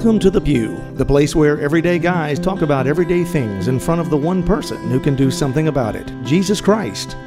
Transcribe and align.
Welcome 0.00 0.18
to 0.20 0.30
The 0.30 0.40
Pew, 0.40 0.82
the 0.94 1.04
place 1.04 1.36
where 1.36 1.60
everyday 1.60 1.98
guys 1.98 2.38
talk 2.38 2.62
about 2.62 2.86
everyday 2.86 3.22
things 3.22 3.68
in 3.68 3.78
front 3.78 4.00
of 4.00 4.08
the 4.08 4.16
one 4.16 4.42
person 4.42 4.90
who 4.90 4.98
can 4.98 5.14
do 5.14 5.30
something 5.30 5.68
about 5.68 5.94
it 5.94 6.10
Jesus 6.24 6.58
Christ. 6.58 7.18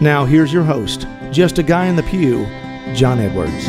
Now, 0.00 0.24
here's 0.24 0.52
your 0.52 0.62
host, 0.62 1.08
just 1.32 1.58
a 1.58 1.64
guy 1.64 1.86
in 1.86 1.96
the 1.96 2.04
pew, 2.04 2.46
John 2.94 3.18
Edwards. 3.18 3.66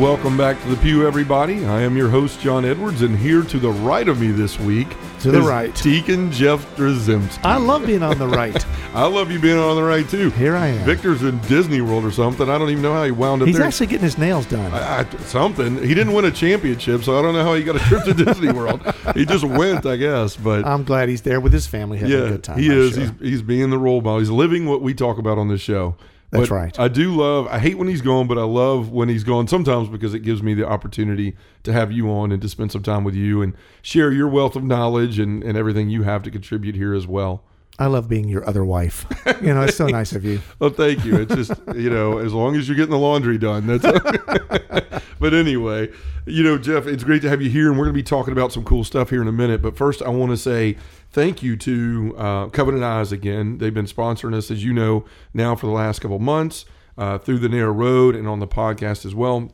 Welcome 0.00 0.36
back 0.36 0.62
to 0.62 0.68
the 0.68 0.80
Pew, 0.80 1.04
everybody. 1.04 1.66
I 1.66 1.82
am 1.82 1.96
your 1.96 2.08
host, 2.08 2.38
John 2.38 2.64
Edwards, 2.64 3.02
and 3.02 3.18
here 3.18 3.42
to 3.42 3.58
the 3.58 3.72
right 3.72 4.06
of 4.06 4.20
me 4.20 4.28
this 4.28 4.60
week 4.60 4.96
To 5.22 5.30
the 5.30 5.40
right. 5.42 5.74
Deacon 5.76 6.32
Jeff 6.32 6.64
Drzymski. 6.76 7.44
I 7.44 7.56
love 7.56 7.86
being 7.86 8.02
on 8.02 8.18
the 8.18 8.26
right. 8.42 8.66
I 8.94 9.06
love 9.06 9.30
you 9.30 9.38
being 9.38 9.56
on 9.58 9.76
the 9.76 9.82
right 9.82 10.08
too. 10.08 10.30
Here 10.30 10.56
I 10.56 10.66
am. 10.68 10.84
Victor's 10.84 11.22
in 11.22 11.38
Disney 11.42 11.80
World 11.80 12.04
or 12.04 12.10
something. 12.10 12.48
I 12.50 12.58
don't 12.58 12.70
even 12.70 12.82
know 12.82 12.92
how 12.92 13.04
he 13.04 13.10
wound 13.12 13.40
up 13.42 13.46
He's 13.48 13.56
there. 13.58 13.66
actually 13.66 13.86
getting 13.86 14.04
his 14.04 14.18
nails 14.18 14.46
done. 14.46 14.72
I, 14.72 15.00
I, 15.00 15.04
something. 15.24 15.78
He 15.78 15.94
didn't 15.94 16.12
win 16.12 16.24
a 16.24 16.30
championship, 16.30 17.04
so 17.04 17.18
I 17.18 17.22
don't 17.22 17.34
know 17.34 17.44
how 17.44 17.54
he 17.54 17.62
got 17.62 17.76
a 17.76 17.80
trip 17.80 18.04
to 18.04 18.14
Disney 18.14 18.52
World. 18.52 18.82
He 19.14 19.24
just 19.24 19.44
went, 19.44 19.86
I 19.86 19.96
guess. 19.96 20.36
But 20.36 20.66
I'm 20.66 20.82
glad 20.84 21.08
he's 21.08 21.22
there 21.22 21.40
with 21.40 21.52
his 21.52 21.66
family 21.66 21.98
having 21.98 22.16
a 22.16 22.28
good 22.30 22.44
time. 22.44 22.58
he 22.58 22.66
I'm 22.70 22.78
is. 22.78 22.94
sure. 22.94 23.02
He's 23.04 23.12
he's 23.20 23.42
being 23.42 23.70
the 23.70 23.78
role 23.78 24.00
model. 24.00 24.18
He's 24.18 24.30
living 24.30 24.66
what 24.66 24.82
we 24.82 24.92
talk 24.92 25.18
about 25.18 25.38
on 25.38 25.48
this 25.48 25.60
show. 25.60 25.94
That's 26.32 26.48
But 26.48 26.54
right. 26.54 26.80
I 26.80 26.88
do 26.88 27.14
love. 27.14 27.46
I 27.48 27.58
hate 27.58 27.76
when 27.76 27.88
he's 27.88 28.00
gone, 28.00 28.26
but 28.26 28.38
I 28.38 28.42
love 28.44 28.90
when 28.90 29.10
he's 29.10 29.22
gone 29.22 29.46
sometimes 29.48 29.90
because 29.90 30.14
it 30.14 30.20
gives 30.20 30.42
me 30.42 30.54
the 30.54 30.66
opportunity 30.66 31.36
to 31.62 31.74
have 31.74 31.92
you 31.92 32.10
on 32.10 32.32
and 32.32 32.40
to 32.40 32.48
spend 32.48 32.72
some 32.72 32.82
time 32.82 33.04
with 33.04 33.14
you 33.14 33.42
and 33.42 33.54
share 33.82 34.10
your 34.10 34.28
wealth 34.28 34.56
of 34.56 34.64
knowledge 34.64 35.18
and, 35.18 35.44
and 35.44 35.58
everything 35.58 35.90
you 35.90 36.04
have 36.04 36.22
to 36.22 36.30
contribute 36.30 36.74
here 36.74 36.94
as 36.94 37.06
well. 37.06 37.44
I 37.78 37.86
love 37.86 38.08
being 38.08 38.28
your 38.28 38.46
other 38.48 38.64
wife. 38.64 39.06
You 39.40 39.54
know, 39.54 39.62
it's 39.62 39.76
so 39.76 39.86
nice 39.88 40.12
of 40.12 40.24
you. 40.24 40.40
Well, 40.58 40.70
thank 40.70 41.04
you. 41.04 41.16
It's 41.16 41.34
just 41.34 41.52
you 41.74 41.90
know, 41.90 42.18
as 42.18 42.32
long 42.32 42.56
as 42.56 42.68
you're 42.68 42.76
getting 42.76 42.90
the 42.90 42.98
laundry 42.98 43.38
done, 43.38 43.66
that's. 43.66 43.84
Okay. 43.84 45.00
but 45.20 45.34
anyway, 45.34 45.90
you 46.26 46.42
know, 46.42 46.58
Jeff, 46.58 46.86
it's 46.86 47.02
great 47.02 47.22
to 47.22 47.28
have 47.28 47.40
you 47.40 47.50
here, 47.50 47.68
and 47.68 47.78
we're 47.78 47.86
going 47.86 47.94
to 47.94 47.98
be 47.98 48.02
talking 48.02 48.32
about 48.32 48.52
some 48.52 48.64
cool 48.64 48.84
stuff 48.84 49.10
here 49.10 49.22
in 49.22 49.28
a 49.28 49.32
minute. 49.32 49.62
But 49.62 49.76
first, 49.76 50.02
I 50.02 50.10
want 50.10 50.30
to 50.30 50.36
say 50.36 50.76
thank 51.10 51.42
you 51.42 51.56
to 51.56 52.14
uh, 52.18 52.46
Covenant 52.48 52.84
Eyes 52.84 53.10
again. 53.10 53.58
They've 53.58 53.74
been 53.74 53.86
sponsoring 53.86 54.34
us, 54.34 54.50
as 54.50 54.62
you 54.62 54.72
know, 54.72 55.04
now 55.32 55.54
for 55.56 55.66
the 55.66 55.72
last 55.72 56.00
couple 56.00 56.18
months 56.18 56.64
uh, 56.96 57.18
through 57.18 57.38
the 57.38 57.48
narrow 57.48 57.72
road 57.72 58.14
and 58.14 58.28
on 58.28 58.40
the 58.40 58.46
podcast 58.46 59.04
as 59.04 59.14
well. 59.14 59.50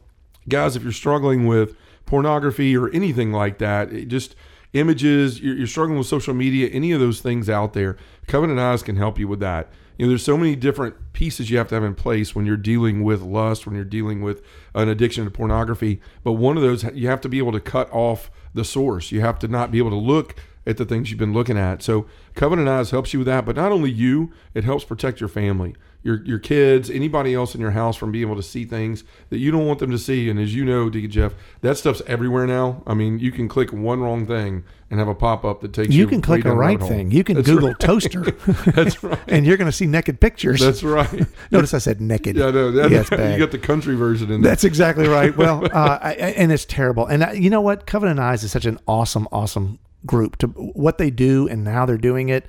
Guys, 0.48 0.76
if 0.76 0.82
you're 0.82 0.92
struggling 0.92 1.46
with 1.46 1.76
pornography 2.06 2.76
or 2.76 2.90
anything 2.90 3.32
like 3.32 3.58
that, 3.58 3.92
it 3.92 4.06
just 4.06 4.34
images, 4.72 5.40
you're, 5.40 5.56
you're 5.56 5.66
struggling 5.66 5.98
with 5.98 6.06
social 6.06 6.34
media, 6.34 6.68
any 6.68 6.92
of 6.92 7.00
those 7.00 7.20
things 7.20 7.48
out 7.48 7.72
there, 7.72 7.96
Covenant 8.26 8.60
Eyes 8.60 8.82
can 8.82 8.96
help 8.96 9.18
you 9.18 9.28
with 9.28 9.40
that. 9.40 9.70
You 9.96 10.06
know, 10.06 10.10
there's 10.10 10.22
so 10.22 10.36
many 10.36 10.54
different 10.54 11.12
pieces 11.12 11.50
you 11.50 11.58
have 11.58 11.68
to 11.68 11.74
have 11.74 11.82
in 11.82 11.94
place 11.94 12.34
when 12.34 12.46
you're 12.46 12.56
dealing 12.56 13.02
with 13.02 13.20
lust, 13.20 13.66
when 13.66 13.74
you're 13.74 13.84
dealing 13.84 14.22
with 14.22 14.42
an 14.74 14.88
addiction 14.88 15.24
to 15.24 15.30
pornography. 15.30 16.00
But 16.22 16.32
one 16.32 16.56
of 16.56 16.62
those, 16.62 16.84
you 16.94 17.08
have 17.08 17.20
to 17.22 17.28
be 17.28 17.38
able 17.38 17.50
to 17.52 17.60
cut 17.60 17.92
off 17.92 18.30
the 18.54 18.64
source. 18.64 19.10
You 19.10 19.22
have 19.22 19.40
to 19.40 19.48
not 19.48 19.72
be 19.72 19.78
able 19.78 19.90
to 19.90 19.96
look 19.96 20.36
at 20.68 20.76
the 20.76 20.84
things 20.84 21.08
you've 21.10 21.18
been 21.18 21.32
looking 21.32 21.56
at. 21.56 21.82
So 21.82 22.06
Covenant 22.34 22.68
Eyes 22.68 22.90
helps 22.90 23.12
you 23.14 23.20
with 23.20 23.26
that, 23.26 23.46
but 23.46 23.56
not 23.56 23.72
only 23.72 23.90
you, 23.90 24.30
it 24.52 24.64
helps 24.64 24.84
protect 24.84 25.18
your 25.18 25.28
family, 25.28 25.74
your 26.02 26.22
your 26.24 26.38
kids, 26.38 26.90
anybody 26.90 27.34
else 27.34 27.54
in 27.54 27.60
your 27.60 27.70
house 27.70 27.96
from 27.96 28.12
being 28.12 28.26
able 28.26 28.36
to 28.36 28.42
see 28.42 28.64
things 28.66 29.02
that 29.30 29.38
you 29.38 29.50
don't 29.50 29.66
want 29.66 29.78
them 29.78 29.90
to 29.90 29.98
see. 29.98 30.28
And 30.28 30.38
as 30.38 30.54
you 30.54 30.64
know, 30.66 30.90
Deacon 30.90 31.10
Jeff, 31.10 31.34
that 31.62 31.78
stuff's 31.78 32.02
everywhere 32.06 32.46
now. 32.46 32.82
I 32.86 32.92
mean, 32.94 33.18
you 33.18 33.32
can 33.32 33.48
click 33.48 33.72
one 33.72 34.00
wrong 34.00 34.26
thing 34.26 34.62
and 34.90 34.98
have 35.00 35.08
a 35.08 35.14
pop 35.14 35.44
up 35.44 35.60
that 35.62 35.72
takes 35.72 35.88
you. 35.92 36.00
You 36.00 36.06
can 36.06 36.20
click 36.20 36.44
a 36.44 36.54
right 36.54 36.80
thing. 36.80 37.10
You 37.10 37.24
can 37.24 37.36
That's 37.36 37.48
Google 37.48 37.68
right. 37.68 37.78
toaster. 37.80 38.20
That's 38.66 39.02
right. 39.02 39.18
and 39.26 39.46
you're 39.46 39.56
going 39.56 39.70
to 39.70 39.76
see 39.76 39.86
naked 39.86 40.20
pictures. 40.20 40.60
That's 40.60 40.82
right. 40.82 41.26
Notice 41.50 41.72
I 41.74 41.78
said 41.78 42.00
naked. 42.00 42.36
Yeah, 42.36 42.50
no, 42.50 42.70
that, 42.72 42.90
Yeah, 42.90 43.00
it's 43.00 43.10
you 43.10 43.38
got 43.38 43.50
the 43.52 43.58
country 43.58 43.96
version 43.96 44.30
in 44.30 44.42
there. 44.42 44.50
That's 44.50 44.64
exactly 44.64 45.08
right. 45.08 45.34
Well, 45.36 45.64
uh, 45.64 45.98
I, 46.00 46.10
I- 46.10 46.14
and 46.36 46.52
it's 46.52 46.64
terrible. 46.66 47.06
And 47.06 47.24
I, 47.24 47.32
you 47.32 47.48
know 47.50 47.60
what? 47.62 47.86
Covenant 47.86 48.20
Eyes 48.20 48.44
is 48.44 48.52
such 48.52 48.66
an 48.66 48.78
awesome, 48.86 49.26
awesome 49.32 49.78
group 50.06 50.36
to 50.38 50.46
what 50.46 50.98
they 50.98 51.10
do 51.10 51.48
and 51.48 51.66
how 51.66 51.86
they're 51.86 51.96
doing 51.98 52.28
it. 52.28 52.46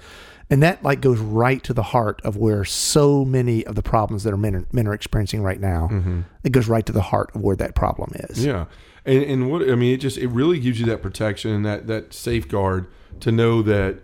And 0.51 0.63
that 0.63 0.83
like 0.83 0.99
goes 0.99 1.19
right 1.19 1.63
to 1.63 1.73
the 1.73 1.83
heart 1.83 2.21
of 2.23 2.35
where 2.35 2.65
so 2.65 3.23
many 3.23 3.65
of 3.65 3.75
the 3.75 3.83
problems 3.83 4.23
that 4.23 4.33
are 4.33 4.37
men 4.37 4.55
are, 4.55 4.65
men 4.71 4.87
are 4.87 4.93
experiencing 4.93 5.43
right 5.43 5.59
now. 5.59 5.89
Mm-hmm. 5.91 6.21
It 6.43 6.51
goes 6.51 6.67
right 6.67 6.85
to 6.87 6.91
the 6.91 7.03
heart 7.03 7.35
of 7.35 7.41
where 7.41 7.55
that 7.57 7.75
problem 7.75 8.11
is. 8.15 8.43
Yeah, 8.43 8.65
and 9.05 9.23
and 9.23 9.51
what 9.51 9.69
I 9.69 9.75
mean, 9.75 9.93
it 9.93 9.97
just 9.97 10.17
it 10.17 10.27
really 10.27 10.59
gives 10.59 10.79
you 10.79 10.87
that 10.87 11.03
protection 11.03 11.51
and 11.51 11.65
that 11.67 11.85
that 11.85 12.15
safeguard 12.15 12.87
to 13.19 13.31
know 13.31 13.61
that 13.61 13.99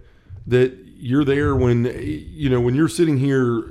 that 0.45 0.77
you're 0.85 1.25
there 1.25 1.55
when 1.55 1.85
you 1.95 2.49
know 2.49 2.61
when 2.61 2.75
you're 2.75 2.87
sitting 2.87 3.17
here 3.17 3.63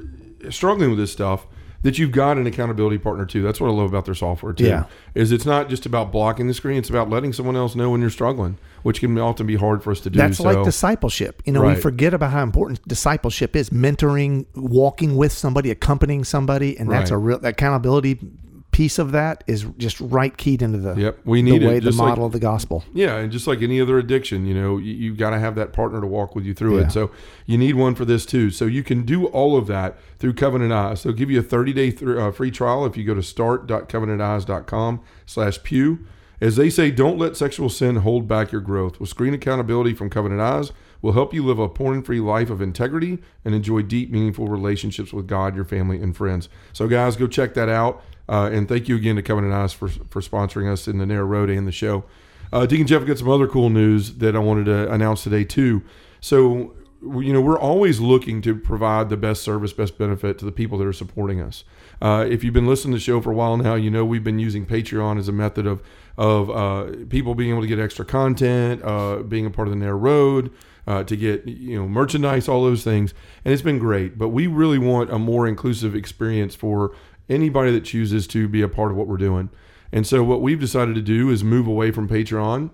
struggling 0.51 0.91
with 0.91 0.99
this 0.99 1.13
stuff 1.13 1.47
that 1.85 1.99
you've 1.99 2.11
got 2.13 2.39
an 2.39 2.47
accountability 2.47 2.99
partner 2.99 3.27
too. 3.27 3.43
That's 3.43 3.61
what 3.61 3.69
I 3.69 3.73
love 3.73 3.91
about 3.91 4.07
their 4.07 4.15
software 4.15 4.53
too. 4.55 4.65
Yeah. 4.65 4.85
Is 5.15 5.31
it's 5.31 5.45
not 5.47 5.69
just 5.69 5.87
about 5.87 6.11
blocking 6.11 6.49
the 6.49 6.55
screen; 6.55 6.79
it's 6.79 6.91
about 6.91 7.11
letting 7.11 7.33
someone 7.33 7.57
else 7.57 7.77
know 7.77 7.91
when 7.91 8.01
you're 8.01 8.11
struggling, 8.11 8.57
which 8.83 9.01
can 9.01 9.17
often 9.19 9.47
be 9.47 9.55
hard 9.55 9.85
for 9.85 9.93
us 9.93 10.01
to 10.01 10.11
do. 10.11 10.19
That's 10.19 10.39
so, 10.39 10.45
like 10.45 10.65
discipleship. 10.65 11.43
You 11.45 11.53
know, 11.53 11.63
we 11.63 11.77
forget 11.77 12.15
about 12.15 12.33
how 12.33 12.43
important 12.43 12.87
discipleship 12.89 13.55
is. 13.55 13.71
Mentoring, 13.71 14.47
walking 14.57 15.15
with 15.17 15.33
somebody, 15.33 15.71
accompanying 15.71 16.25
somebody, 16.25 16.77
and 16.79 16.91
that's 16.91 17.11
Right. 17.11 17.17
a 17.17 17.19
real 17.19 17.41
accountability 17.45 18.19
piece 18.75 18.99
of 18.99 19.13
that 19.13 19.45
is 19.47 19.65
just 19.79 20.01
right 20.01 20.37
keyed 20.37 20.61
into 20.61 20.79
the 20.79 20.95
Yep, 21.01 21.21
we 21.25 21.43
the 21.43 21.51
need 21.53 21.63
it, 21.63 21.67
way 21.67 21.75
the 21.75 21.81
just 21.83 21.99
like- 21.99 22.09
model 22.09 22.27
of 22.27 22.33
the 22.33 22.41
gospel. 22.41 22.85
Yeah, 22.93 23.17
and 23.19 23.31
just 23.31 23.47
like 23.47 23.63
any 23.63 23.81
other 23.81 23.99
addiction, 23.99 24.47
you 24.47 24.55
know, 24.55 24.79
you, 24.79 24.93
you've 24.93 25.17
got 25.17 25.31
to 25.31 25.39
have 25.39 25.55
that 25.55 25.73
partner 25.73 26.01
to 26.01 26.07
walk 26.09 26.35
with 26.35 26.45
you 26.45 26.55
through 26.55 26.79
Yeah. 26.79 26.87
it. 26.87 26.91
So 26.93 27.11
you 27.47 27.57
need 27.57 27.77
one 27.77 27.95
for 27.95 28.05
this 28.05 28.27
too. 28.27 28.51
So 28.51 28.65
you 28.65 28.83
can 28.83 29.03
do 29.03 29.27
all 29.27 29.57
of 29.57 29.69
that 29.69 29.97
through 30.19 30.35
Covenant 30.35 30.73
Eyes. 30.73 31.05
They'll 31.05 31.13
give 31.13 31.31
you 31.31 31.39
a 31.39 31.43
30-day 31.45 31.93
th- 31.93 32.03
uh, 32.19 32.31
free 32.33 32.51
trial 32.51 32.85
if 32.85 32.97
you 32.97 33.05
go 33.05 33.15
to 33.15 33.23
start.covenanteyes.com 33.23 35.01
slash 35.27 35.63
pew. 35.63 36.01
As 36.41 36.57
they 36.57 36.69
say, 36.69 36.91
don't 36.91 37.17
let 37.19 37.37
sexual 37.37 37.69
sin 37.71 37.97
hold 37.97 38.27
back 38.29 38.53
your 38.53 38.61
growth. 38.61 38.99
With 39.01 39.09
screen 39.09 39.35
accountability 39.35 39.95
from 39.95 40.11
Covenant 40.11 40.41
Eyes, 40.41 40.73
will 41.01 41.13
help 41.13 41.33
you 41.33 41.45
live 41.45 41.59
a 41.59 41.69
porn-free 41.69 42.21
life 42.21 42.51
of 42.51 42.61
integrity 42.61 43.19
and 43.45 43.55
enjoy 43.55 43.83
deep, 43.83 44.11
meaningful 44.11 44.49
relationships 44.49 45.13
with 45.13 45.27
God, 45.27 45.55
your 45.55 45.65
family, 45.65 46.01
and 46.01 46.17
friends. 46.17 46.49
So 46.73 46.89
guys, 46.89 47.17
go 47.17 47.27
check 47.27 47.55
that 47.55 47.69
out. 47.69 48.03
Uh, 48.29 48.51
and 48.53 48.69
thank 48.69 48.89
you 48.89 48.97
again 48.97 49.17
to 49.17 49.23
Covenant 49.23 49.53
Eyes 49.53 49.73
for, 49.73 49.89
for 49.89 50.21
sponsoring 50.21 50.71
us 50.73 50.89
in 50.89 50.99
the 50.99 51.07
Narrow 51.07 51.27
Road 51.27 51.51
and 51.51 51.67
the 51.67 51.73
show. 51.73 52.05
Uh, 52.53 52.67
Deacon 52.67 52.87
Jeff 52.87 53.05
got 53.07 53.19
some 53.19 53.29
other 53.29 53.47
cool 53.47 53.71
news 53.71 54.15
that 54.17 54.37
I 54.37 54.39
wanted 54.39 54.67
to 54.67 54.91
announce 54.93 55.25
today 55.25 55.45
too. 55.45 55.83
So, 56.21 56.75
you 57.03 57.33
know, 57.33 57.41
we're 57.41 57.59
always 57.59 58.01
looking 58.01 58.41
to 58.43 58.55
provide 58.55 59.11
the 59.11 59.17
best 59.17 59.43
service, 59.43 59.73
best 59.73 59.99
benefit 59.99 60.39
to 60.39 60.45
the 60.45 60.53
people 60.53 60.79
that 60.79 60.87
are 60.87 60.93
supporting 60.93 61.41
us. 61.41 61.65
Uh, 62.01 62.25
if 62.29 62.43
you've 62.43 62.55
been 62.55 62.67
listening 62.67 62.93
to 62.93 62.99
the 62.99 63.05
show 63.05 63.21
for 63.21 63.33
a 63.33 63.35
while 63.35 63.57
now, 63.57 63.75
you 63.75 63.91
know 63.91 64.05
we've 64.05 64.25
been 64.25 64.39
using 64.39 64.65
Patreon 64.65 65.19
as 65.19 65.29
a 65.29 65.33
method 65.33 65.67
of 65.67 65.83
of 66.17 66.49
uh, 66.51 66.93
people 67.09 67.35
being 67.35 67.51
able 67.51 67.61
to 67.61 67.67
get 67.67 67.81
extra 67.81 68.05
content, 68.05 68.81
uh, 68.85 69.17
being 69.17 69.47
a 69.47 69.51
part 69.51 69.67
of 69.67 69.75
the 69.75 69.81
Narrow 69.81 69.99
Road, 69.99 70.53
uh, 70.87 71.03
to 71.05 71.17
get 71.17 71.47
you 71.47 71.77
know 71.77 71.89
merchandise, 71.89 72.49
all 72.49 72.63
those 72.63 72.85
things, 72.85 73.15
and 73.45 73.53
it's 73.53 73.63
been 73.63 73.79
great. 73.79 74.19
But 74.19 74.29
we 74.29 74.47
really 74.47 74.79
want 74.79 75.11
a 75.11 75.19
more 75.19 75.47
inclusive 75.47 75.95
experience 75.95 76.55
for 76.55 76.95
anybody 77.29 77.71
that 77.73 77.85
chooses 77.85 78.27
to 78.29 78.49
be 78.49 78.63
a 78.63 78.69
part 78.69 78.91
of 78.91 78.97
what 78.97 79.07
we're 79.07 79.17
doing. 79.17 79.51
And 79.93 80.07
so 80.07 80.25
what 80.25 80.43
we've 80.43 80.61
decided 80.61 80.95
to 80.97 81.03
do 81.03 81.31
is 81.31 81.45
move 81.45 81.67
away 81.67 81.91
from 81.91 82.09
Patreon 82.09 82.71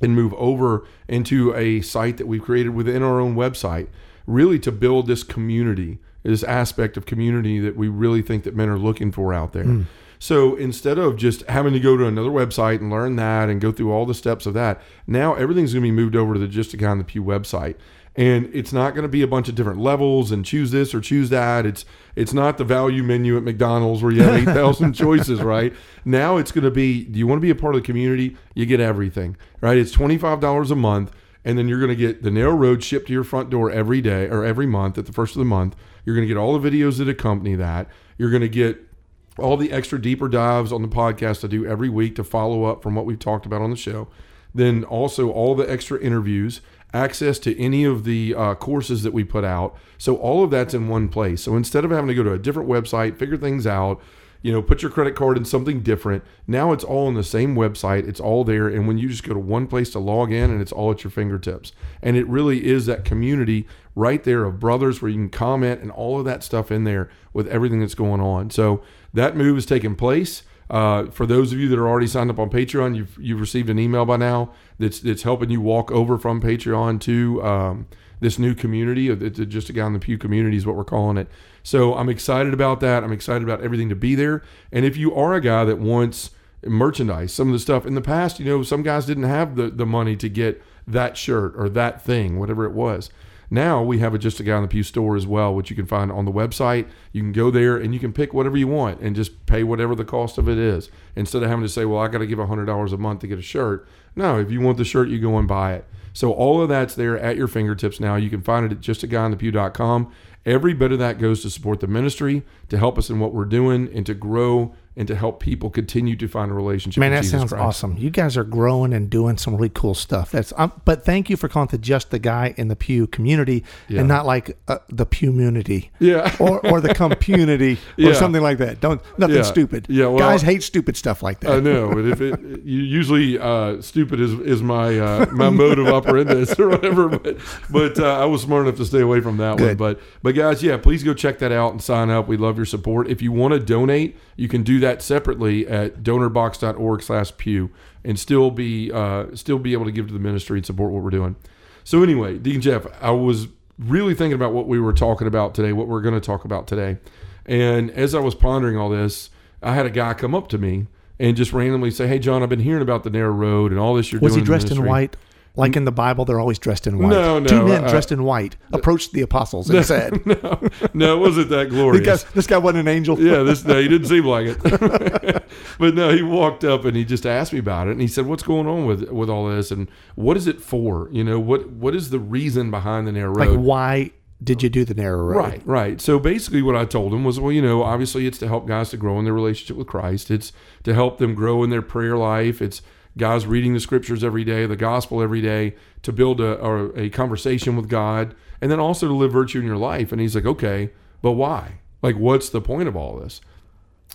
and 0.00 0.14
move 0.14 0.34
over 0.34 0.86
into 1.08 1.54
a 1.54 1.80
site 1.80 2.16
that 2.16 2.26
we've 2.26 2.42
created 2.42 2.70
within 2.70 3.02
our 3.02 3.20
own 3.20 3.36
website, 3.36 3.88
really 4.26 4.58
to 4.60 4.72
build 4.72 5.06
this 5.06 5.22
community, 5.22 5.98
this 6.22 6.42
aspect 6.42 6.96
of 6.96 7.06
community 7.06 7.58
that 7.60 7.76
we 7.76 7.88
really 7.88 8.22
think 8.22 8.44
that 8.44 8.56
men 8.56 8.68
are 8.68 8.78
looking 8.78 9.12
for 9.12 9.32
out 9.32 9.52
there. 9.52 9.64
Hmm. 9.64 9.82
So 10.22 10.54
instead 10.54 10.98
of 10.98 11.16
just 11.16 11.42
having 11.48 11.72
to 11.72 11.80
go 11.80 11.96
to 11.96 12.06
another 12.06 12.28
website 12.28 12.76
and 12.76 12.90
learn 12.90 13.16
that 13.16 13.48
and 13.48 13.60
go 13.60 13.72
through 13.72 13.90
all 13.90 14.06
the 14.06 14.14
steps 14.14 14.46
of 14.46 14.54
that, 14.54 14.80
now 15.04 15.34
everything's 15.34 15.72
going 15.72 15.82
to 15.82 15.88
be 15.88 15.90
moved 15.90 16.14
over 16.14 16.34
to 16.34 16.38
the 16.38 16.46
Just 16.46 16.72
a 16.72 16.76
Guy 16.76 16.86
on 16.86 16.98
the 16.98 17.02
Pew 17.04 17.24
website. 17.24 17.74
And 18.14 18.48
it's 18.54 18.72
not 18.72 18.94
going 18.94 19.02
to 19.02 19.08
be 19.08 19.22
a 19.22 19.26
bunch 19.26 19.48
of 19.48 19.56
different 19.56 19.80
levels 19.80 20.30
and 20.30 20.44
choose 20.44 20.70
this 20.70 20.94
or 20.94 21.00
choose 21.00 21.28
that. 21.30 21.66
It's 21.66 21.84
it's 22.14 22.32
not 22.32 22.56
the 22.56 22.62
value 22.62 23.02
menu 23.02 23.36
at 23.36 23.42
McDonald's 23.42 24.00
where 24.00 24.12
you 24.12 24.22
have 24.22 24.34
eight 24.48 24.54
thousand 24.54 24.92
choices, 24.92 25.42
right? 25.42 25.74
Now 26.04 26.36
it's 26.36 26.52
going 26.52 26.62
to 26.62 26.70
be. 26.70 27.02
Do 27.02 27.18
you 27.18 27.26
want 27.26 27.38
to 27.40 27.42
be 27.42 27.50
a 27.50 27.56
part 27.56 27.74
of 27.74 27.82
the 27.82 27.86
community? 27.86 28.36
You 28.54 28.64
get 28.64 28.78
everything, 28.78 29.36
right? 29.60 29.76
It's 29.76 29.90
twenty 29.90 30.18
five 30.18 30.38
dollars 30.38 30.70
a 30.70 30.76
month, 30.76 31.10
and 31.44 31.58
then 31.58 31.66
you're 31.66 31.80
going 31.80 31.88
to 31.88 31.96
get 31.96 32.22
the 32.22 32.30
narrow 32.30 32.54
road 32.54 32.84
shipped 32.84 33.08
to 33.08 33.12
your 33.12 33.24
front 33.24 33.50
door 33.50 33.72
every 33.72 34.00
day 34.00 34.28
or 34.28 34.44
every 34.44 34.66
month 34.66 34.98
at 34.98 35.06
the 35.06 35.12
first 35.12 35.34
of 35.34 35.40
the 35.40 35.46
month. 35.46 35.74
You're 36.04 36.14
going 36.14 36.28
to 36.28 36.32
get 36.32 36.38
all 36.38 36.56
the 36.56 36.70
videos 36.70 36.98
that 36.98 37.08
accompany 37.08 37.56
that. 37.56 37.88
You're 38.18 38.30
going 38.30 38.42
to 38.42 38.48
get 38.48 38.91
all 39.38 39.56
the 39.56 39.72
extra 39.72 40.00
deeper 40.00 40.28
dives 40.28 40.72
on 40.72 40.82
the 40.82 40.88
podcast 40.88 41.44
I 41.44 41.48
do 41.48 41.66
every 41.66 41.88
week 41.88 42.16
to 42.16 42.24
follow 42.24 42.64
up 42.64 42.82
from 42.82 42.94
what 42.94 43.06
we've 43.06 43.18
talked 43.18 43.46
about 43.46 43.62
on 43.62 43.70
the 43.70 43.76
show. 43.76 44.08
Then 44.54 44.84
also 44.84 45.30
all 45.30 45.54
the 45.54 45.70
extra 45.70 45.98
interviews, 46.00 46.60
access 46.92 47.38
to 47.40 47.58
any 47.58 47.84
of 47.84 48.04
the 48.04 48.34
uh, 48.34 48.54
courses 48.54 49.02
that 49.02 49.14
we 49.14 49.24
put 49.24 49.44
out. 49.44 49.74
So 49.96 50.16
all 50.16 50.44
of 50.44 50.50
that's 50.50 50.74
in 50.74 50.88
one 50.88 51.08
place. 51.08 51.42
So 51.42 51.56
instead 51.56 51.84
of 51.84 51.90
having 51.90 52.08
to 52.08 52.14
go 52.14 52.22
to 52.22 52.32
a 52.32 52.38
different 52.38 52.68
website, 52.68 53.18
figure 53.18 53.38
things 53.38 53.66
out, 53.66 54.02
you 54.42 54.52
know, 54.52 54.60
put 54.60 54.82
your 54.82 54.90
credit 54.90 55.14
card 55.14 55.38
in 55.38 55.44
something 55.44 55.80
different. 55.82 56.24
Now 56.46 56.72
it's 56.72 56.84
all 56.84 57.06
on 57.06 57.14
the 57.14 57.22
same 57.22 57.54
website. 57.54 58.06
It's 58.06 58.20
all 58.20 58.44
there. 58.44 58.68
And 58.68 58.86
when 58.86 58.98
you 58.98 59.08
just 59.08 59.22
go 59.22 59.32
to 59.32 59.38
one 59.38 59.68
place 59.68 59.90
to 59.90 60.00
log 60.00 60.32
in 60.32 60.50
and 60.50 60.60
it's 60.60 60.72
all 60.72 60.90
at 60.90 61.04
your 61.04 61.12
fingertips. 61.12 61.72
And 62.02 62.16
it 62.16 62.26
really 62.26 62.66
is 62.66 62.86
that 62.86 63.04
community 63.04 63.66
right 63.94 64.22
there 64.24 64.44
of 64.44 64.58
brothers 64.58 65.02
where 65.02 65.10
you 65.10 65.16
can 65.16 65.28
comment 65.28 65.80
and 65.80 65.90
all 65.90 66.18
of 66.18 66.24
that 66.24 66.42
stuff 66.42 66.70
in 66.70 66.84
there 66.84 67.10
with 67.32 67.46
everything 67.48 67.80
that's 67.80 67.94
going 67.94 68.20
on. 68.20 68.50
So 68.50 68.82
that 69.12 69.36
move 69.36 69.58
is 69.58 69.66
taking 69.66 69.94
place. 69.94 70.42
Uh, 70.70 71.10
for 71.10 71.26
those 71.26 71.52
of 71.52 71.58
you 71.58 71.68
that 71.68 71.78
are 71.78 71.86
already 71.86 72.06
signed 72.06 72.30
up 72.30 72.38
on 72.38 72.48
Patreon, 72.48 72.96
you've 72.96 73.18
you've 73.20 73.40
received 73.40 73.68
an 73.68 73.78
email 73.78 74.06
by 74.06 74.16
now 74.16 74.52
that's 74.78 75.00
that's 75.00 75.22
helping 75.22 75.50
you 75.50 75.60
walk 75.60 75.90
over 75.90 76.16
from 76.16 76.40
Patreon 76.40 77.00
to 77.02 77.42
um, 77.42 77.86
this 78.20 78.38
new 78.38 78.54
community. 78.54 79.08
It's 79.10 79.38
just 79.38 79.68
a 79.68 79.72
guy 79.74 79.86
in 79.86 79.92
the 79.92 79.98
pew 79.98 80.16
community 80.16 80.56
is 80.56 80.64
what 80.64 80.76
we're 80.76 80.84
calling 80.84 81.18
it. 81.18 81.28
So 81.62 81.94
I'm 81.94 82.08
excited 82.08 82.54
about 82.54 82.80
that. 82.80 83.04
I'm 83.04 83.12
excited 83.12 83.42
about 83.42 83.60
everything 83.60 83.90
to 83.90 83.96
be 83.96 84.14
there. 84.14 84.42
And 84.72 84.84
if 84.86 84.96
you 84.96 85.14
are 85.14 85.34
a 85.34 85.40
guy 85.40 85.64
that 85.64 85.78
wants 85.78 86.30
merchandise, 86.64 87.34
some 87.34 87.48
of 87.48 87.52
the 87.52 87.58
stuff 87.58 87.84
in 87.84 87.94
the 87.94 88.00
past, 88.00 88.40
you 88.40 88.46
know, 88.46 88.62
some 88.62 88.82
guys 88.82 89.04
didn't 89.04 89.24
have 89.24 89.56
the 89.56 89.68
the 89.68 89.86
money 89.86 90.16
to 90.16 90.28
get 90.28 90.62
that 90.86 91.18
shirt 91.18 91.52
or 91.56 91.68
that 91.68 92.02
thing, 92.02 92.38
whatever 92.38 92.64
it 92.64 92.72
was. 92.72 93.10
Now 93.52 93.82
we 93.82 93.98
have 93.98 94.14
a 94.14 94.18
Just 94.18 94.40
a 94.40 94.44
Guy 94.44 94.56
in 94.56 94.62
the 94.62 94.68
Pew 94.68 94.82
store 94.82 95.14
as 95.14 95.26
well, 95.26 95.54
which 95.54 95.68
you 95.68 95.76
can 95.76 95.84
find 95.84 96.10
on 96.10 96.24
the 96.24 96.32
website. 96.32 96.88
You 97.12 97.20
can 97.20 97.32
go 97.32 97.50
there 97.50 97.76
and 97.76 97.92
you 97.92 98.00
can 98.00 98.10
pick 98.10 98.32
whatever 98.32 98.56
you 98.56 98.66
want 98.66 99.02
and 99.02 99.14
just 99.14 99.44
pay 99.44 99.62
whatever 99.62 99.94
the 99.94 100.06
cost 100.06 100.38
of 100.38 100.48
it 100.48 100.56
is 100.56 100.88
instead 101.16 101.42
of 101.42 101.50
having 101.50 101.62
to 101.62 101.68
say, 101.68 101.84
well, 101.84 102.00
I 102.00 102.08
got 102.08 102.18
to 102.18 102.26
give 102.26 102.38
$100 102.38 102.92
a 102.92 102.96
month 102.96 103.20
to 103.20 103.26
get 103.26 103.38
a 103.38 103.42
shirt. 103.42 103.86
No, 104.16 104.40
if 104.40 104.50
you 104.50 104.62
want 104.62 104.78
the 104.78 104.86
shirt, 104.86 105.10
you 105.10 105.20
go 105.20 105.36
and 105.36 105.46
buy 105.46 105.74
it. 105.74 105.84
So 106.14 106.32
all 106.32 106.62
of 106.62 106.70
that's 106.70 106.94
there 106.94 107.18
at 107.18 107.36
your 107.36 107.46
fingertips 107.46 108.00
now. 108.00 108.16
You 108.16 108.30
can 108.30 108.40
find 108.40 108.64
it 108.64 108.72
at 108.72 108.80
justaguyinthepew.com. 108.80 110.10
Every 110.46 110.72
bit 110.72 110.92
of 110.92 110.98
that 111.00 111.18
goes 111.18 111.42
to 111.42 111.50
support 111.50 111.80
the 111.80 111.86
ministry, 111.86 112.44
to 112.70 112.78
help 112.78 112.96
us 112.96 113.10
in 113.10 113.20
what 113.20 113.34
we're 113.34 113.44
doing, 113.44 113.90
and 113.94 114.06
to 114.06 114.14
grow 114.14 114.74
and 114.96 115.08
to 115.08 115.14
help 115.16 115.40
people 115.40 115.70
continue 115.70 116.14
to 116.16 116.28
find 116.28 116.50
a 116.50 116.54
relationship. 116.54 117.00
Man, 117.00 117.12
that 117.12 117.22
Jesus 117.22 117.38
sounds 117.40 117.52
Christ. 117.52 117.62
awesome. 117.64 117.96
You 117.96 118.10
guys 118.10 118.36
are 118.36 118.44
growing 118.44 118.92
and 118.92 119.08
doing 119.08 119.38
some 119.38 119.54
really 119.54 119.70
cool 119.70 119.94
stuff. 119.94 120.30
That's 120.32 120.52
um, 120.56 120.72
but 120.84 121.04
thank 121.04 121.30
you 121.30 121.36
for 121.36 121.48
calling 121.48 121.70
it 121.72 121.80
just 121.80 122.10
the 122.10 122.18
guy 122.18 122.52
in 122.56 122.68
the 122.68 122.76
pew 122.76 123.06
community 123.06 123.64
Yeah. 123.88 124.00
and 124.00 124.08
not 124.08 124.26
like 124.26 124.58
uh, 124.68 124.78
the 124.90 125.06
pewmunity 125.06 125.88
Yeah. 125.98 126.34
or 126.38 126.64
or 126.66 126.80
the 126.80 126.92
compunity 127.02 127.74
or 127.74 127.78
Yeah. 127.96 128.12
something 128.14 128.42
like 128.42 128.58
that. 128.58 128.80
Don't 128.80 129.00
nothing 129.18 129.36
Yeah. 129.36 129.42
stupid. 129.42 129.86
Yeah, 129.88 130.06
well- 130.08 130.18
guys 130.18 130.42
hate 130.42 130.62
stupid 130.62 130.96
stuff 130.96 131.22
like 131.22 131.40
that. 131.40 131.52
I 131.52 131.60
know, 131.60 131.88
but 131.94 132.04
if 132.04 132.20
it 132.20 132.38
usually 132.64 133.38
uh, 133.38 133.80
stupid 133.80 134.20
is 134.20 134.32
is 134.40 134.62
my 134.62 134.98
uh, 134.98 135.26
my 135.32 135.48
mode 135.50 135.78
of 135.78 135.86
operandus 135.86 136.58
or 136.58 136.68
whatever, 136.68 137.08
but 137.08 137.36
but 137.70 137.98
uh, 137.98 138.18
I 138.20 138.24
was 138.26 138.42
smart 138.42 138.66
enough 138.66 138.76
to 138.76 138.84
stay 138.84 139.00
away 139.00 139.20
from 139.20 139.38
that 139.38 139.58
one. 139.60 139.76
But 139.76 140.00
but 140.22 140.34
guys, 140.34 140.62
yeah, 140.62 140.76
please 140.76 141.02
go 141.02 141.14
check 141.14 141.38
that 141.38 141.52
out 141.52 141.72
and 141.72 141.82
sign 141.82 142.10
up. 142.10 142.28
We 142.28 142.36
love 142.36 142.56
your 142.56 142.66
support. 142.66 143.08
If 143.08 143.22
you 143.22 143.32
want 143.32 143.54
to 143.54 143.60
donate, 143.60 144.16
you 144.36 144.48
can 144.48 144.62
do 144.62 144.80
that 144.82 145.02
separately 145.02 145.66
at 145.66 146.02
donorbox.org/pew 146.02 147.70
and 148.04 148.18
still 148.18 148.50
be 148.50 148.90
uh, 148.92 149.26
still 149.34 149.58
be 149.58 149.72
able 149.72 149.84
to 149.84 149.92
give 149.92 150.08
to 150.08 150.12
the 150.12 150.18
ministry 150.18 150.58
and 150.58 150.66
support 150.66 150.92
what 150.92 151.02
we're 151.02 151.10
doing. 151.10 151.36
So 151.84 152.02
anyway, 152.02 152.38
Deacon 152.38 152.60
Jeff, 152.60 152.86
I 153.00 153.10
was 153.10 153.48
really 153.78 154.14
thinking 154.14 154.34
about 154.34 154.52
what 154.52 154.68
we 154.68 154.78
were 154.78 154.92
talking 154.92 155.26
about 155.26 155.54
today, 155.54 155.72
what 155.72 155.88
we're 155.88 156.02
going 156.02 156.14
to 156.14 156.20
talk 156.20 156.44
about 156.44 156.66
today, 156.66 156.98
and 157.46 157.90
as 157.92 158.14
I 158.14 158.20
was 158.20 158.34
pondering 158.34 158.76
all 158.76 158.88
this, 158.88 159.30
I 159.62 159.74
had 159.74 159.86
a 159.86 159.90
guy 159.90 160.14
come 160.14 160.34
up 160.34 160.48
to 160.48 160.58
me 160.58 160.86
and 161.18 161.36
just 161.36 161.52
randomly 161.52 161.90
say, 161.90 162.06
"Hey, 162.06 162.18
John, 162.18 162.42
I've 162.42 162.48
been 162.48 162.60
hearing 162.60 162.82
about 162.82 163.04
the 163.04 163.10
narrow 163.10 163.32
road 163.32 163.72
and 163.72 163.80
all 163.80 163.94
this 163.94 164.12
you're 164.12 164.20
Was 164.20 164.32
doing." 164.32 164.42
Was 164.42 164.42
he 164.42 164.46
dressed 164.46 164.66
in 164.66 164.78
ministry." 164.78 164.88
white? 164.88 165.16
Like 165.54 165.76
in 165.76 165.84
the 165.84 165.92
Bible, 165.92 166.24
they're 166.24 166.40
always 166.40 166.58
dressed 166.58 166.86
in 166.86 166.98
white. 166.98 167.10
No, 167.10 167.38
no, 167.38 167.46
Two 167.46 167.66
men 167.66 167.84
uh, 167.84 167.88
dressed 167.90 168.10
in 168.10 168.24
white 168.24 168.56
approached 168.72 169.12
the 169.12 169.20
apostles 169.20 169.68
and 169.68 169.84
said, 169.84 170.24
no, 170.26 170.68
no, 170.94 171.16
it 171.16 171.20
wasn't 171.20 171.50
that 171.50 171.68
glorious. 171.70 172.24
guy, 172.24 172.30
"This 172.34 172.46
guy 172.46 172.56
wasn't 172.56 172.80
an 172.80 172.88
angel." 172.88 173.20
yeah, 173.20 173.42
this 173.42 173.62
no, 173.64 173.78
he 173.80 173.86
didn't 173.86 174.08
seem 174.08 174.24
like 174.24 174.46
it. 174.48 175.44
but 175.78 175.94
no, 175.94 176.10
he 176.10 176.22
walked 176.22 176.64
up 176.64 176.86
and 176.86 176.96
he 176.96 177.04
just 177.04 177.26
asked 177.26 177.52
me 177.52 177.58
about 177.58 177.88
it, 177.88 177.92
and 177.92 178.00
he 178.00 178.08
said, 178.08 178.24
"What's 178.26 178.42
going 178.42 178.66
on 178.66 178.86
with 178.86 179.10
with 179.10 179.28
all 179.28 179.48
this, 179.48 179.70
and 179.70 179.88
what 180.14 180.38
is 180.38 180.46
it 180.46 180.60
for? 180.60 181.10
You 181.12 181.22
know, 181.22 181.38
what 181.38 181.68
what 181.68 181.94
is 181.94 182.08
the 182.08 182.18
reason 182.18 182.70
behind 182.70 183.06
the 183.06 183.12
narrow 183.12 183.34
road? 183.34 183.48
Like, 183.48 183.58
why 183.58 184.10
did 184.42 184.62
you 184.62 184.68
do 184.68 184.84
the 184.84 184.94
narrow 184.94 185.22
road? 185.22 185.36
Right, 185.36 185.62
right. 185.66 186.00
So 186.00 186.18
basically, 186.18 186.62
what 186.62 186.76
I 186.76 186.84
told 186.84 187.12
him 187.12 187.24
was, 187.24 187.38
well, 187.38 187.52
you 187.52 187.62
know, 187.62 187.82
obviously, 187.82 188.26
it's 188.26 188.38
to 188.38 188.48
help 188.48 188.66
guys 188.66 188.90
to 188.90 188.96
grow 188.96 189.18
in 189.18 189.24
their 189.24 189.34
relationship 189.34 189.76
with 189.76 189.86
Christ. 189.86 190.30
It's 190.30 190.52
to 190.84 190.94
help 190.94 191.18
them 191.18 191.34
grow 191.34 191.62
in 191.62 191.70
their 191.70 191.82
prayer 191.82 192.16
life. 192.16 192.60
It's 192.62 192.82
guys 193.18 193.46
reading 193.46 193.74
the 193.74 193.80
scriptures 193.80 194.24
every 194.24 194.44
day, 194.44 194.66
the 194.66 194.76
gospel 194.76 195.22
every 195.22 195.40
day, 195.40 195.74
to 196.02 196.12
build 196.12 196.40
a, 196.40 196.58
a, 196.64 197.04
a 197.04 197.10
conversation 197.10 197.76
with 197.76 197.88
God, 197.88 198.34
and 198.60 198.70
then 198.70 198.80
also 198.80 199.06
to 199.08 199.14
live 199.14 199.32
virtue 199.32 199.60
in 199.60 199.66
your 199.66 199.76
life. 199.76 200.12
And 200.12 200.20
he's 200.20 200.34
like, 200.34 200.46
okay, 200.46 200.90
but 201.20 201.32
why? 201.32 201.80
Like, 202.00 202.16
what's 202.16 202.48
the 202.48 202.60
point 202.60 202.88
of 202.88 202.96
all 202.96 203.18
this? 203.18 203.40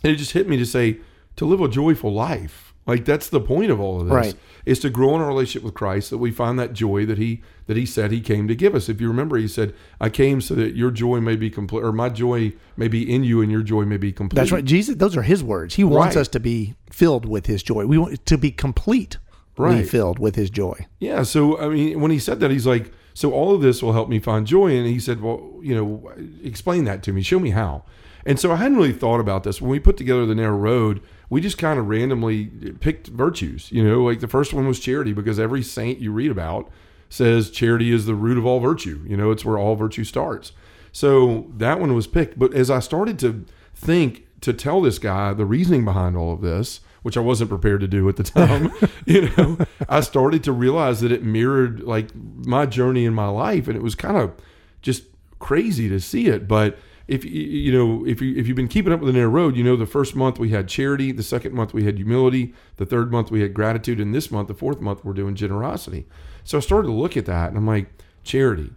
And 0.03 0.11
it 0.11 0.17
just 0.17 0.31
hit 0.33 0.47
me 0.47 0.57
to 0.57 0.65
say, 0.65 0.99
to 1.35 1.45
live 1.45 1.61
a 1.61 1.67
joyful 1.69 2.11
life. 2.13 2.73
Like 2.85 3.03
that's 3.05 3.29
the 3.29 3.41
point 3.41 3.69
of 3.69 3.79
all 3.79 3.99
of 4.01 4.07
this 4.07 4.13
Right. 4.13 4.35
is 4.65 4.79
to 4.79 4.89
grow 4.89 5.13
in 5.15 5.21
our 5.21 5.27
relationship 5.27 5.63
with 5.63 5.73
Christ 5.73 6.09
that 6.09 6.17
we 6.19 6.31
find 6.31 6.57
that 6.57 6.73
joy 6.73 7.05
that 7.05 7.17
he 7.17 7.41
that 7.67 7.77
he 7.77 7.85
said 7.85 8.11
he 8.11 8.19
came 8.21 8.47
to 8.47 8.55
give 8.55 8.73
us. 8.75 8.89
If 8.89 8.99
you 8.99 9.07
remember, 9.07 9.37
he 9.37 9.47
said, 9.47 9.73
"I 10.01 10.09
came 10.09 10.41
so 10.41 10.55
that 10.55 10.75
your 10.75 10.89
joy 10.91 11.19
may 11.21 11.35
be 11.35 11.49
complete, 11.49 11.83
or 11.83 11.91
my 11.91 12.09
joy 12.09 12.53
may 12.75 12.87
be 12.87 13.09
in 13.13 13.23
you, 13.23 13.41
and 13.41 13.51
your 13.51 13.61
joy 13.61 13.85
may 13.85 13.97
be 13.97 14.11
complete." 14.11 14.37
That's 14.37 14.51
right. 14.51 14.65
Jesus, 14.65 14.95
those 14.95 15.15
are 15.15 15.21
his 15.21 15.43
words. 15.43 15.75
He 15.75 15.83
wants 15.83 16.15
Right. 16.15 16.21
us 16.21 16.27
to 16.29 16.39
be 16.39 16.73
filled 16.89 17.25
with 17.25 17.45
his 17.45 17.61
joy. 17.61 17.85
We 17.85 17.97
want 17.97 18.25
to 18.25 18.37
be 18.37 18.51
complete, 18.51 19.17
Right. 19.57 19.87
filled 19.87 20.17
with 20.19 20.35
his 20.35 20.49
joy. 20.49 20.87
Yeah. 20.99 21.23
So 21.23 21.59
I 21.59 21.69
mean, 21.69 21.99
when 22.01 22.11
he 22.11 22.19
said 22.19 22.39
that, 22.39 22.51
he's 22.51 22.65
like, 22.67 22.91
"So 23.13 23.31
all 23.31 23.53
of 23.53 23.61
this 23.61 23.83
will 23.83 23.93
help 23.93 24.09
me 24.09 24.19
find 24.19 24.47
joy," 24.47 24.75
and 24.75 24.87
he 24.87 24.99
said, 24.99 25.21
"Well, 25.21 25.41
you 25.61 25.75
know, 25.75 26.09
explain 26.43 26.85
that 26.85 27.03
to 27.03 27.13
me. 27.13 27.21
Show 27.21 27.39
me 27.39 27.49
how." 27.51 27.83
And 28.25 28.37
so 28.39 28.51
I 28.51 28.57
hadn't 28.57 28.77
really 28.77 28.91
thought 28.93 29.19
about 29.21 29.43
this 29.43 29.61
when 29.61 29.71
we 29.71 29.79
put 29.79 29.95
together 29.95 30.25
the 30.25 30.35
narrow 30.35 30.57
road. 30.57 30.99
We 31.29 31.39
just 31.41 31.57
kind 31.57 31.79
of 31.79 31.87
randomly 31.87 32.45
picked 32.79 33.07
virtues. 33.07 33.69
You 33.71 33.83
know, 33.83 34.03
like 34.03 34.19
the 34.19 34.27
first 34.27 34.53
one 34.53 34.67
was 34.67 34.79
charity 34.79 35.13
because 35.13 35.39
every 35.39 35.61
saint 35.63 35.99
you 35.99 36.11
read 36.11 36.31
about 36.31 36.69
says 37.09 37.49
charity 37.49 37.91
is 37.91 38.05
the 38.05 38.15
root 38.15 38.37
of 38.37 38.45
all 38.45 38.59
virtue. 38.59 39.03
You 39.07 39.17
know, 39.17 39.31
it's 39.31 39.45
where 39.45 39.57
all 39.57 39.75
virtue 39.75 40.03
starts. 40.03 40.51
So 40.91 41.47
that 41.57 41.79
one 41.79 41.93
was 41.93 42.07
picked. 42.07 42.39
But 42.39 42.53
as 42.53 42.69
I 42.69 42.79
started 42.79 43.19
to 43.19 43.45
think 43.75 44.25
to 44.41 44.53
tell 44.53 44.81
this 44.81 44.99
guy 44.99 45.33
the 45.33 45.45
reasoning 45.45 45.85
behind 45.85 46.17
all 46.17 46.33
of 46.33 46.41
this, 46.41 46.81
which 47.03 47.17
I 47.17 47.21
wasn't 47.21 47.49
prepared 47.49 47.81
to 47.81 47.87
do 47.87 48.09
at 48.09 48.15
the 48.15 48.23
time, 48.23 48.71
you 49.05 49.29
know, 49.29 49.57
I 49.87 50.01
started 50.01 50.43
to 50.45 50.51
realize 50.51 51.01
that 51.01 51.11
it 51.11 51.23
mirrored 51.23 51.81
like 51.83 52.09
my 52.15 52.65
journey 52.65 53.05
in 53.05 53.13
my 53.13 53.27
life, 53.27 53.67
and 53.67 53.77
it 53.77 53.83
was 53.83 53.95
kind 53.95 54.17
of 54.17 54.33
just 54.81 55.03
crazy 55.39 55.87
to 55.89 55.99
see 55.99 56.27
it. 56.27 56.47
But 56.47 56.77
if 57.07 57.23
you 57.23 57.71
know 57.71 58.05
if 58.05 58.21
you 58.21 58.35
if 58.35 58.47
you've 58.47 58.57
been 58.57 58.67
keeping 58.67 58.91
up 58.91 58.99
with 58.99 59.13
the 59.13 59.17
narrow 59.17 59.29
road, 59.29 59.55
you 59.55 59.63
know 59.63 59.75
the 59.75 59.85
first 59.85 60.15
month 60.15 60.39
we 60.39 60.49
had 60.49 60.67
charity, 60.67 61.11
the 61.11 61.23
second 61.23 61.53
month 61.53 61.73
we 61.73 61.85
had 61.85 61.97
humility, 61.97 62.53
the 62.75 62.85
third 62.85 63.11
month 63.11 63.31
we 63.31 63.41
had 63.41 63.53
gratitude, 63.53 63.99
and 63.99 64.13
this 64.13 64.29
month, 64.29 64.47
the 64.47 64.53
fourth 64.53 64.81
month, 64.81 65.05
we're 65.05 65.13
doing 65.13 65.35
generosity. 65.35 66.05
So 66.47 66.57
I 66.57 66.61
started 66.61 66.87
to 66.87 66.93
look 66.93 67.17
at 67.17 67.25
that, 67.25 67.49
and 67.49 67.57
I'm 67.57 67.67
like, 67.67 67.87
charity. 68.23 68.71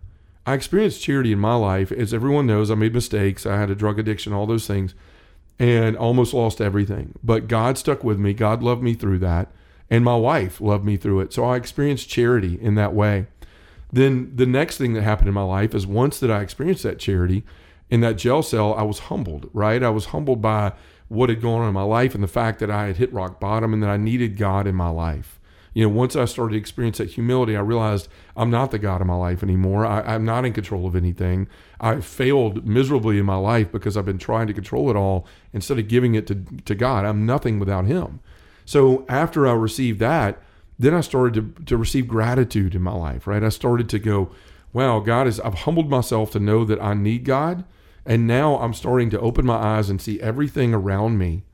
I 0.45 0.55
experienced 0.55 1.03
charity 1.03 1.31
in 1.31 1.39
my 1.39 1.55
life. 1.55 1.93
As 1.93 2.13
everyone 2.13 2.49
knows, 2.49 2.69
I 2.69 2.75
made 2.75 2.93
mistakes. 2.93 3.47
I 3.47 3.59
had 3.59 3.71
a 3.71 3.77
drug 3.77 4.01
addiction, 4.01 4.33
all 4.33 4.45
those 4.45 4.67
things, 4.67 4.93
and 5.57 5.97
almost 5.97 6.35
lost 6.35 6.61
everything. 6.61 7.15
But 7.23 7.47
God 7.47 7.79
stuck 7.79 8.03
with 8.03 8.19
me. 8.19 8.35
God 8.35 8.61
loved 8.61 8.83
me 8.83 8.95
through 8.95 9.21
that. 9.21 9.53
And 9.89 10.05
my 10.05 10.17
wife 10.17 10.61
loved 10.61 10.85
me 10.85 10.97
through 10.97 11.21
it. 11.21 11.33
So 11.33 11.45
I 11.45 11.55
experienced 11.55 12.09
charity 12.09 12.59
in 12.61 12.75
that 12.75 12.93
way. 12.93 13.29
Then 13.93 14.33
the 14.35 14.47
next 14.47 14.77
thing 14.77 14.95
that 14.95 15.03
happened 15.03 15.29
in 15.29 15.35
my 15.35 15.45
life 15.45 15.73
is 15.73 15.87
once 15.87 16.19
that 16.19 16.31
I 16.31 16.41
experienced 16.41 16.83
that 16.83 16.99
charity 16.99 17.45
in 17.89 18.01
that 18.01 18.19
jail 18.19 18.43
cell, 18.43 18.75
I 18.75 18.83
was 18.83 18.99
humbled, 18.99 19.49
right? 19.53 19.81
I 19.81 19.91
was 19.91 20.07
humbled 20.07 20.43
by 20.43 20.73
what 21.07 21.29
had 21.29 21.41
gone 21.41 21.63
on 21.63 21.69
in 21.69 21.75
my 21.75 21.83
life 21.83 22.17
and 22.17 22.23
the 22.23 22.29
fact 22.29 22.59
that 22.59 22.71
I 22.71 22.87
had 22.87 22.97
hit 22.97 23.13
rock 23.13 23.39
bottom 23.39 23.73
and 23.73 23.81
that 23.85 23.91
I 23.91 23.97
needed 23.97 24.37
God 24.37 24.67
in 24.67 24.75
my 24.75 24.91
life. 24.91 25.40
You 25.81 25.87
know, 25.87 25.95
once 25.95 26.15
I 26.15 26.27
started 26.27 26.53
to 26.53 26.59
experience 26.59 26.99
that 26.99 27.13
humility, 27.13 27.57
I 27.57 27.61
realized 27.61 28.09
I'm 28.37 28.51
not 28.51 28.71
the 28.71 28.79
God 28.79 29.01
of 29.01 29.07
my 29.07 29.15
life 29.15 29.43
anymore. 29.43 29.87
I, 29.87 30.03
I'm 30.03 30.27
not 30.27 30.45
in 30.45 30.53
control 30.53 30.87
of 30.87 30.95
anything. 30.95 31.49
I 31.81 32.03
failed 32.03 32.67
miserably 32.67 33.19
in 33.19 33.25
my 33.25 33.37
life 33.37 33.73
because 33.73 33.97
I've 33.97 34.05
been 34.05 34.19
trying 34.19 34.47
to 34.49 34.53
control 34.53 34.91
it 34.91 34.97
all 34.97 35.27
instead 35.55 35.79
of 35.79 35.89
giving 35.89 36.15
it 36.15 36.27
to, 36.27 36.35
to 36.67 36.75
God. 36.75 37.07
I'm 37.07 37.25
nothing 37.25 37.59
without 37.59 37.87
Him. 37.87 38.21
So 38.67 39.07
after 39.09 39.49
I 39.49 39.53
received 39.53 40.01
that, 40.01 40.43
then 40.79 40.93
I 40.93 41.01
started 41.01 41.57
to, 41.57 41.65
to 41.65 41.79
receive 41.79 42.07
gratitude 42.07 42.75
in 42.75 42.83
my 42.83 42.93
life, 42.93 43.27
right? 43.27 43.43
I 43.43 43.49
started 43.49 43.89
to 43.89 43.99
go, 43.99 44.33
wow, 44.75 45.01
God 45.01 45.27
is, 45.27 45.41
I've 45.41 45.61
humbled 45.61 45.89
myself 45.89 46.31
to 46.33 46.39
know 46.39 46.67
that 46.67 46.83
I 46.83 46.93
need 46.93 47.25
God. 47.25 47.65
And 48.05 48.27
now 48.27 48.59
I'm 48.59 48.75
starting 48.75 49.09
to 49.09 49.21
open 49.21 49.47
my 49.47 49.57
eyes 49.57 49.89
and 49.89 49.99
see 49.99 50.21
everything 50.21 50.75
around 50.75 51.17
me 51.17 51.45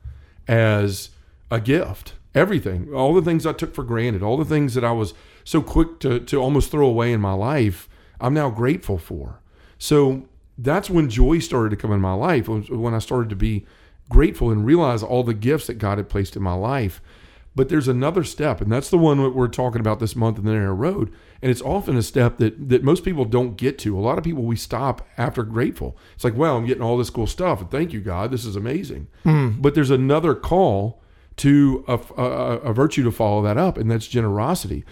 as 0.49 1.11
a 1.49 1.61
gift. 1.61 2.15
Everything, 2.35 2.93
all 2.93 3.13
the 3.13 3.21
things 3.21 3.45
I 3.45 3.53
took 3.53 3.73
for 3.73 3.83
granted, 3.83 4.21
all 4.21 4.37
the 4.37 4.45
things 4.45 4.73
that 4.75 4.83
I 4.83 4.91
was 4.91 5.13
so 5.43 5.61
quick 5.61 5.99
to, 6.01 6.19
to 6.19 6.37
almost 6.37 6.69
throw 6.69 6.87
away 6.87 7.11
in 7.11 7.21
my 7.21 7.33
life, 7.33 7.89
I'm 8.19 8.33
now 8.33 8.49
grateful 8.49 8.97
for. 8.97 9.39
So 9.79 10.27
that's 10.57 10.89
when 10.89 11.09
joy 11.09 11.39
started 11.39 11.69
to 11.71 11.75
come 11.75 11.91
in 11.91 12.01
my 12.01 12.13
life, 12.13 12.47
when 12.47 12.93
I 12.93 12.99
started 12.99 13.29
to 13.29 13.35
be 13.35 13.65
grateful 14.09 14.51
and 14.51 14.65
realize 14.65 15.03
all 15.03 15.23
the 15.23 15.33
gifts 15.33 15.67
that 15.67 15.75
God 15.75 15.97
had 15.97 16.09
placed 16.09 16.35
in 16.35 16.43
my 16.43 16.53
life. 16.53 17.01
But 17.55 17.69
there's 17.69 17.87
another 17.87 18.23
step, 18.23 18.61
and 18.61 18.71
that's 18.71 18.91
the 18.91 18.99
one 18.99 19.17
that 19.17 19.31
we're 19.31 19.47
talking 19.47 19.81
about 19.81 19.99
this 19.99 20.15
month 20.15 20.37
in 20.37 20.45
the 20.45 20.51
narrow 20.51 20.75
road. 20.75 21.11
And 21.41 21.49
it's 21.49 21.61
often 21.61 21.97
a 21.97 22.03
step 22.03 22.37
that 22.37 22.69
that 22.69 22.83
most 22.83 23.03
people 23.03 23.25
don't 23.25 23.57
get 23.57 23.79
to. 23.79 23.97
A 23.97 23.99
lot 23.99 24.19
of 24.19 24.23
people 24.23 24.43
we 24.43 24.55
stop 24.55 25.07
after 25.17 25.41
grateful. 25.43 25.97
It's 26.13 26.23
like, 26.23 26.37
well, 26.37 26.55
I'm 26.55 26.67
getting 26.67 26.83
all 26.83 26.97
this 26.97 27.09
cool 27.09 27.25
stuff, 27.25 27.59
and 27.59 27.71
thank 27.71 27.93
you, 27.93 27.99
God, 27.99 28.29
this 28.29 28.45
is 28.45 28.55
amazing. 28.55 29.07
Hmm. 29.23 29.59
But 29.59 29.73
there's 29.73 29.89
another 29.89 30.35
call 30.35 31.01
to 31.37 31.85
a, 31.87 31.99
a, 32.21 32.57
a 32.59 32.73
virtue 32.73 33.03
to 33.03 33.11
follow 33.11 33.41
that 33.43 33.57
up, 33.57 33.77
and 33.77 33.89
that's 33.89 34.07
generosity. 34.07 34.83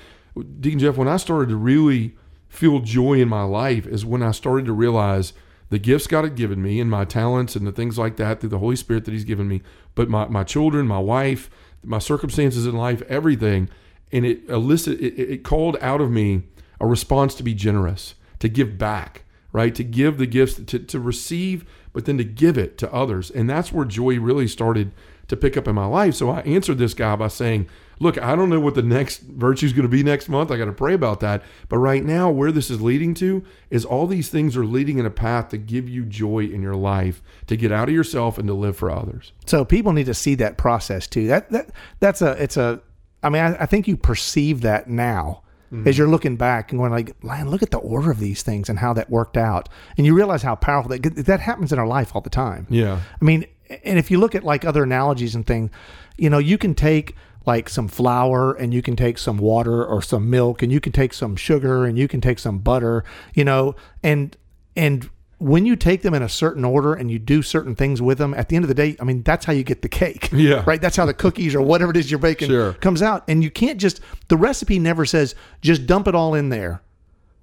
Deacon 0.60 0.80
Jeff, 0.80 0.98
when 0.98 1.08
I 1.08 1.18
started 1.18 1.50
to 1.50 1.56
really 1.56 2.16
feel 2.48 2.80
joy 2.80 3.14
in 3.14 3.28
my 3.28 3.44
life, 3.44 3.86
is 3.88 4.06
when 4.06 4.24
I 4.24 4.32
started 4.32 4.66
to 4.66 4.74
realize 4.74 5.34
the 5.70 5.80
gifts 5.80 6.08
God 6.08 6.24
had 6.24 6.36
given 6.36 6.62
me 6.62 6.80
and 6.80 6.90
my 6.90 7.06
talents 7.06 7.56
and 7.56 7.66
the 7.66 7.72
things 7.72 7.98
like 7.98 8.18
that 8.18 8.40
through 8.40 8.50
the 8.50 8.60
Holy 8.60 8.76
Spirit 8.76 9.06
that 9.06 9.12
He's 9.12 9.24
given 9.24 9.48
me, 9.48 9.62
but 9.96 10.10
my, 10.10 10.28
my 10.28 10.44
children, 10.44 10.88
my 10.88 11.00
wife, 11.00 11.50
my 11.84 12.00
circumstances 12.00 12.66
in 12.66 12.76
life, 12.76 13.02
everything. 13.04 13.70
And 14.12 14.26
it 14.26 14.48
elicited, 14.48 15.02
it, 15.02 15.20
it 15.20 15.44
called 15.44 15.78
out 15.82 16.02
of 16.02 16.12
me 16.12 16.44
a 16.80 16.86
response 16.86 17.34
to 17.36 17.44
be 17.44 17.54
generous, 17.54 18.16
to 18.40 18.48
give 18.48 18.78
back, 18.78 19.24
right? 19.52 19.74
To 19.74 19.84
give 19.84 20.18
the 20.18 20.28
gifts, 20.28 20.56
to, 20.64 20.80
to 20.80 21.00
receive, 21.00 21.66
but 21.94 22.06
then 22.06 22.18
to 22.18 22.24
give 22.24 22.58
it 22.58 22.78
to 22.78 22.94
others. 22.94 23.32
And 23.32 23.50
that's 23.50 23.72
where 23.72 23.86
joy 23.86 24.20
really 24.20 24.48
started 24.48 24.92
to 25.28 25.38
pick 25.38 25.58
up 25.58 25.68
in 25.68 25.76
my 25.76 25.86
life. 25.86 26.16
So 26.16 26.30
I 26.30 26.42
answered 26.42 26.78
this 26.78 26.94
guy 26.94 27.16
by 27.16 27.28
saying, 27.28 27.68
Look, 28.00 28.22
I 28.22 28.36
don't 28.36 28.50
know 28.50 28.60
what 28.60 28.76
the 28.76 28.84
next 28.84 29.22
virtue 29.22 29.66
is 29.66 29.72
going 29.72 29.84
to 29.84 29.90
be 29.90 30.04
next 30.04 30.28
month. 30.28 30.52
I 30.52 30.58
got 30.58 30.66
to 30.66 30.74
pray 30.74 30.94
about 30.94 31.22
that. 31.22 31.44
But 31.70 31.78
right 31.78 32.04
now, 32.04 32.30
where 32.30 32.52
this 32.52 32.70
is 32.70 32.82
leading 32.82 33.14
to 33.16 33.44
is 33.70 33.86
all 33.86 34.06
these 34.06 34.28
things 34.28 34.58
are 34.58 34.66
leading 34.66 34.98
in 34.98 35.06
a 35.06 35.10
path 35.10 35.50
to 35.50 35.58
give 35.58 35.88
you 35.88 36.04
joy 36.04 36.40
in 36.40 36.62
your 36.62 36.76
life, 36.76 37.22
to 37.48 37.56
get 37.56 37.72
out 37.72 37.88
of 37.88 37.96
yourself 37.96 38.38
and 38.38 38.48
to 38.48 38.54
live 38.54 38.76
for 38.76 38.92
others. 38.92 39.32
So 39.46 39.64
people 39.64 39.94
need 39.94 40.08
to 40.08 40.14
see 40.14 40.36
that 40.36 40.58
process 40.58 41.08
too. 41.08 41.28
That 41.28 41.50
that 41.52 41.70
that's 42.00 42.22
a 42.22 42.32
it's 42.32 42.58
a. 42.58 42.82
I 43.24 43.30
mean, 43.30 43.42
I, 43.42 43.64
I 43.64 43.66
think 43.66 43.88
you 43.88 43.98
perceive 43.98 44.62
that 44.62 44.90
now 44.90 45.42
as 45.72 45.78
mm-hmm. 45.78 45.90
you're 45.98 46.08
looking 46.08 46.36
back 46.36 46.72
and 46.72 46.80
going 46.80 46.92
like, 46.92 47.22
man, 47.24 47.50
look 47.50 47.64
at 47.64 47.72
the 47.72 47.78
order 47.78 48.12
of 48.12 48.20
these 48.20 48.44
things 48.44 48.70
and 48.70 48.80
how 48.80 48.94
that 48.94 49.10
worked 49.10 49.36
out, 49.36 49.68
and 49.98 50.06
you 50.06 50.14
realize 50.14 50.42
how 50.42 50.56
powerful 50.56 50.90
that 50.90 51.26
that 51.26 51.40
happens 51.40 51.72
in 51.72 51.80
our 51.80 51.88
life 51.88 52.16
all 52.16 52.22
the 52.22 52.30
time. 52.30 52.68
Yeah. 52.70 53.00
I 53.20 53.26
mean, 53.26 53.46
and 53.84 53.98
if 54.00 54.12
you 54.12 54.20
look 54.20 54.36
at 54.36 54.44
like 54.44 54.66
other 54.66 54.84
analogies 54.84 55.36
and 55.36 55.46
things, 55.46 55.70
you 56.18 56.30
know, 56.30 56.38
you 56.38 56.58
can 56.58 56.74
take 56.76 57.16
like 57.46 57.70
some 57.70 57.88
flour 57.88 58.54
and 58.54 58.74
you 58.74 58.82
can 58.82 58.96
take 58.96 59.18
some 59.18 59.38
water 59.38 59.86
or 59.86 60.02
some 60.02 60.30
milk 60.30 60.64
and 60.64 60.72
you 60.72 60.80
can 60.80 60.92
take 60.92 61.14
some 61.14 61.36
sugar 61.36 61.86
and 61.86 61.98
you 61.98 62.08
can 62.08 62.20
take 62.22 62.40
some 62.40 62.60
butter, 62.60 63.04
you 63.34 63.44
know, 63.46 63.76
and 64.04 64.36
and 64.76 65.10
when 65.38 65.66
you 65.66 65.76
take 65.76 66.02
them 66.02 66.14
in 66.14 66.22
a 66.24 66.30
certain 66.30 66.64
order 66.64 66.94
and 66.94 67.12
you 67.12 67.20
do 67.20 67.42
certain 67.42 67.76
things 67.76 68.02
with 68.02 68.18
them, 68.18 68.34
at 68.34 68.48
the 68.48 68.56
end 68.56 68.64
of 68.64 68.70
the 68.70 68.74
day, 68.74 68.96
I 69.02 69.04
mean, 69.04 69.22
that's 69.22 69.46
how 69.46 69.52
you 69.54 69.64
get 69.64 69.82
the 69.82 69.90
cake. 69.90 70.30
Yeah. 70.34 70.64
Right. 70.66 70.82
That's 70.82 70.96
how 70.96 71.06
the 71.06 71.14
cookies 71.14 71.54
or 71.54 71.62
whatever 71.62 71.92
it 71.92 71.98
is 71.98 72.10
you're 72.10 72.20
baking 72.22 72.48
Sure. 72.48 72.74
comes 72.74 73.02
out. 73.02 73.26
And 73.28 73.44
you 73.44 73.52
can't 73.52 73.78
just, 73.80 74.00
the 74.30 74.38
recipe 74.38 74.80
never 74.80 75.06
says 75.06 75.36
just 75.62 75.86
dump 75.86 76.08
it 76.08 76.16
all 76.16 76.36
in 76.36 76.50
there. 76.50 76.82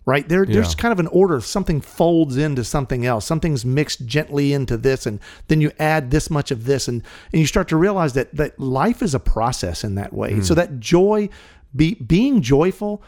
Right 0.05 0.29
there, 0.29 0.45
there's 0.45 0.75
kind 0.75 0.91
of 0.91 0.99
an 0.99 1.07
order. 1.07 1.41
Something 1.41 1.81
folds 1.81 2.37
into 2.37 2.65
something 2.65 3.07
else. 3.07 3.25
Something's 3.25 3.65
mixed 3.65 4.05
gently 4.05 4.53
into 4.53 4.77
this, 4.77 5.07
and 5.07 5.21
then 5.47 5.61
you 5.61 5.71
add 5.79 6.11
this 6.11 6.29
much 6.29 6.51
of 6.51 6.65
this, 6.65 6.89
and 6.89 7.03
and 7.33 7.41
you 7.41 7.47
start 7.47 7.69
to 7.69 7.77
realize 7.77 8.13
that 8.15 8.35
that 8.35 8.59
life 8.59 9.01
is 9.01 9.15
a 9.15 9.21
process 9.21 9.85
in 9.85 9.95
that 9.95 10.13
way. 10.13 10.35
Hmm. 10.35 10.43
So 10.43 10.55
that 10.55 10.81
joy, 10.81 11.29
be, 11.77 11.95
being 11.95 12.43
joyful, 12.43 13.01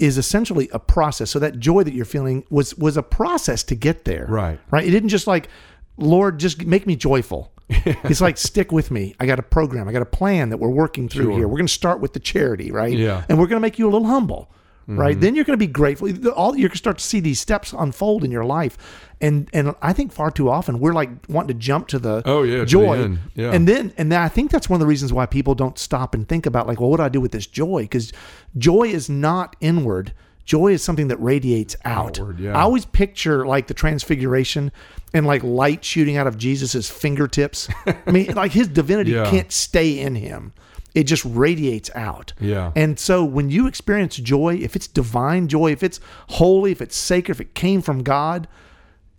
is 0.00 0.18
essentially 0.18 0.68
a 0.72 0.80
process. 0.80 1.30
So 1.30 1.38
that 1.38 1.60
joy 1.60 1.84
that 1.84 1.94
you're 1.94 2.04
feeling 2.04 2.44
was 2.50 2.74
was 2.76 2.96
a 2.96 3.04
process 3.04 3.62
to 3.64 3.76
get 3.76 4.04
there. 4.04 4.26
Right. 4.28 4.58
Right. 4.72 4.84
It 4.84 4.90
didn't 4.90 5.10
just 5.10 5.28
like, 5.28 5.48
Lord, 5.96 6.40
just 6.40 6.64
make 6.64 6.88
me 6.88 6.96
joyful. 6.96 7.52
it's 7.68 8.20
like 8.20 8.36
stick 8.36 8.72
with 8.72 8.90
me. 8.90 9.14
I 9.20 9.26
got 9.26 9.38
a 9.38 9.42
program. 9.42 9.88
I 9.88 9.92
got 9.92 10.02
a 10.02 10.06
plan 10.06 10.50
that 10.50 10.56
we're 10.58 10.68
working 10.68 11.08
through 11.08 11.26
Sure. 11.26 11.36
here. 11.38 11.48
We're 11.48 11.56
going 11.58 11.68
to 11.68 11.72
start 11.72 12.00
with 12.00 12.12
the 12.12 12.20
charity, 12.20 12.70
right? 12.72 12.96
Yeah. 12.96 13.24
And 13.28 13.38
we're 13.38 13.46
going 13.46 13.56
to 13.58 13.62
make 13.62 13.78
you 13.78 13.86
a 13.88 13.92
little 13.92 14.08
humble, 14.08 14.50
right? 14.86 15.12
Mm-hmm. 15.12 15.20
Then 15.20 15.34
you're 15.34 15.44
going 15.44 15.58
to 15.58 15.66
be 15.66 15.72
grateful. 15.72 16.08
All 16.32 16.56
you're 16.56 16.68
going 16.68 16.72
to 16.72 16.76
start 16.78 16.98
to 16.98 17.04
see 17.04 17.20
these 17.20 17.40
steps 17.40 17.72
unfold 17.72 18.24
in 18.24 18.30
your 18.30 18.44
life, 18.44 18.76
and 19.20 19.48
and 19.52 19.74
I 19.82 19.92
think 19.92 20.12
far 20.12 20.30
too 20.30 20.50
often 20.50 20.80
we're 20.80 20.92
like 20.92 21.10
wanting 21.28 21.48
to 21.48 21.54
jump 21.54 21.88
to 21.88 21.98
the 21.98 22.22
Oh, 22.24 22.42
yeah, 22.42 22.54
to 22.54 22.60
the 22.60 22.66
joy. 22.66 23.16
Yeah. 23.34 23.52
and 23.52 23.66
then 23.68 23.92
and 23.96 24.10
then 24.10 24.20
I 24.20 24.28
think 24.28 24.50
that's 24.50 24.68
one 24.68 24.76
of 24.76 24.80
the 24.80 24.86
reasons 24.88 25.12
why 25.12 25.26
people 25.26 25.54
don't 25.54 25.78
stop 25.78 26.14
and 26.14 26.28
think 26.28 26.46
about 26.46 26.66
like, 26.66 26.80
well, 26.80 26.90
what 26.90 26.96
do 26.98 27.02
I 27.04 27.08
do 27.08 27.20
with 27.20 27.32
this 27.32 27.46
joy? 27.46 27.82
Because 27.82 28.12
joy 28.58 28.84
is 28.84 29.08
not 29.08 29.56
inward. 29.60 30.12
Joy 30.44 30.72
is 30.72 30.82
something 30.82 31.06
that 31.06 31.18
radiates 31.18 31.76
out. 31.84 32.18
Outward, 32.18 32.40
yeah. 32.40 32.58
I 32.58 32.62
always 32.62 32.84
picture 32.84 33.46
like 33.46 33.68
the 33.68 33.74
transfiguration 33.74 34.72
and 35.14 35.24
like 35.24 35.44
light 35.44 35.84
shooting 35.84 36.16
out 36.16 36.26
of 36.26 36.36
Jesus's 36.36 36.90
fingertips. 36.90 37.68
I 37.86 38.10
mean, 38.10 38.34
like 38.34 38.50
his 38.50 38.66
divinity 38.66 39.12
Yeah. 39.12 39.30
can't 39.30 39.52
stay 39.52 40.00
in 40.00 40.16
him. 40.16 40.52
It 40.94 41.04
just 41.04 41.24
radiates 41.24 41.90
out. 41.94 42.32
Yeah. 42.40 42.72
And 42.76 42.98
so 42.98 43.24
when 43.24 43.48
you 43.50 43.66
experience 43.66 44.16
joy, 44.16 44.56
if 44.56 44.76
it's 44.76 44.86
divine 44.86 45.48
joy, 45.48 45.72
if 45.72 45.82
it's 45.82 46.00
holy, 46.28 46.70
if 46.72 46.82
it's 46.82 46.96
sacred, 46.96 47.34
if 47.36 47.40
it 47.40 47.54
came 47.54 47.80
from 47.80 48.02
God, 48.02 48.46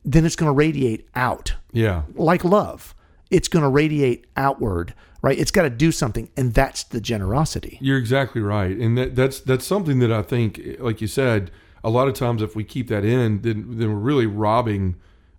then 0.06 0.26
it's 0.26 0.36
going 0.36 0.50
to 0.50 0.54
radiate 0.54 1.08
out 1.16 1.56
Yeah. 1.72 2.04
like 2.16 2.44
love. 2.44 2.94
It's 3.32 3.48
going 3.48 3.64
to 3.64 3.70
radiate 3.70 4.28
outward, 4.38 4.94
right? 5.24 5.40
It's 5.40 5.50
got 5.50 5.64
to 5.64 5.70
do 5.72 5.92
something, 5.92 6.30
and 6.38 6.54
that's 6.54 6.84
the 6.84 7.02
generosity. 7.02 7.80
You're 7.82 7.98
exactly 7.98 8.42
right, 8.42 8.78
and 8.78 8.96
that, 8.98 9.16
that's 9.16 9.40
that's 9.40 9.66
something 9.66 9.98
that 10.00 10.12
I 10.12 10.22
think, 10.22 10.62
like 10.80 11.02
you 11.02 11.08
said, 11.08 11.50
a 11.84 11.90
lot 11.90 12.08
of 12.08 12.14
times 12.14 12.44
if 12.44 12.56
we 12.56 12.64
keep 12.64 12.90
that 12.90 13.04
in, 13.04 13.42
then 13.42 13.78
then 13.80 13.90
we're 13.90 13.96
really 14.00 14.28
robbing 14.28 14.96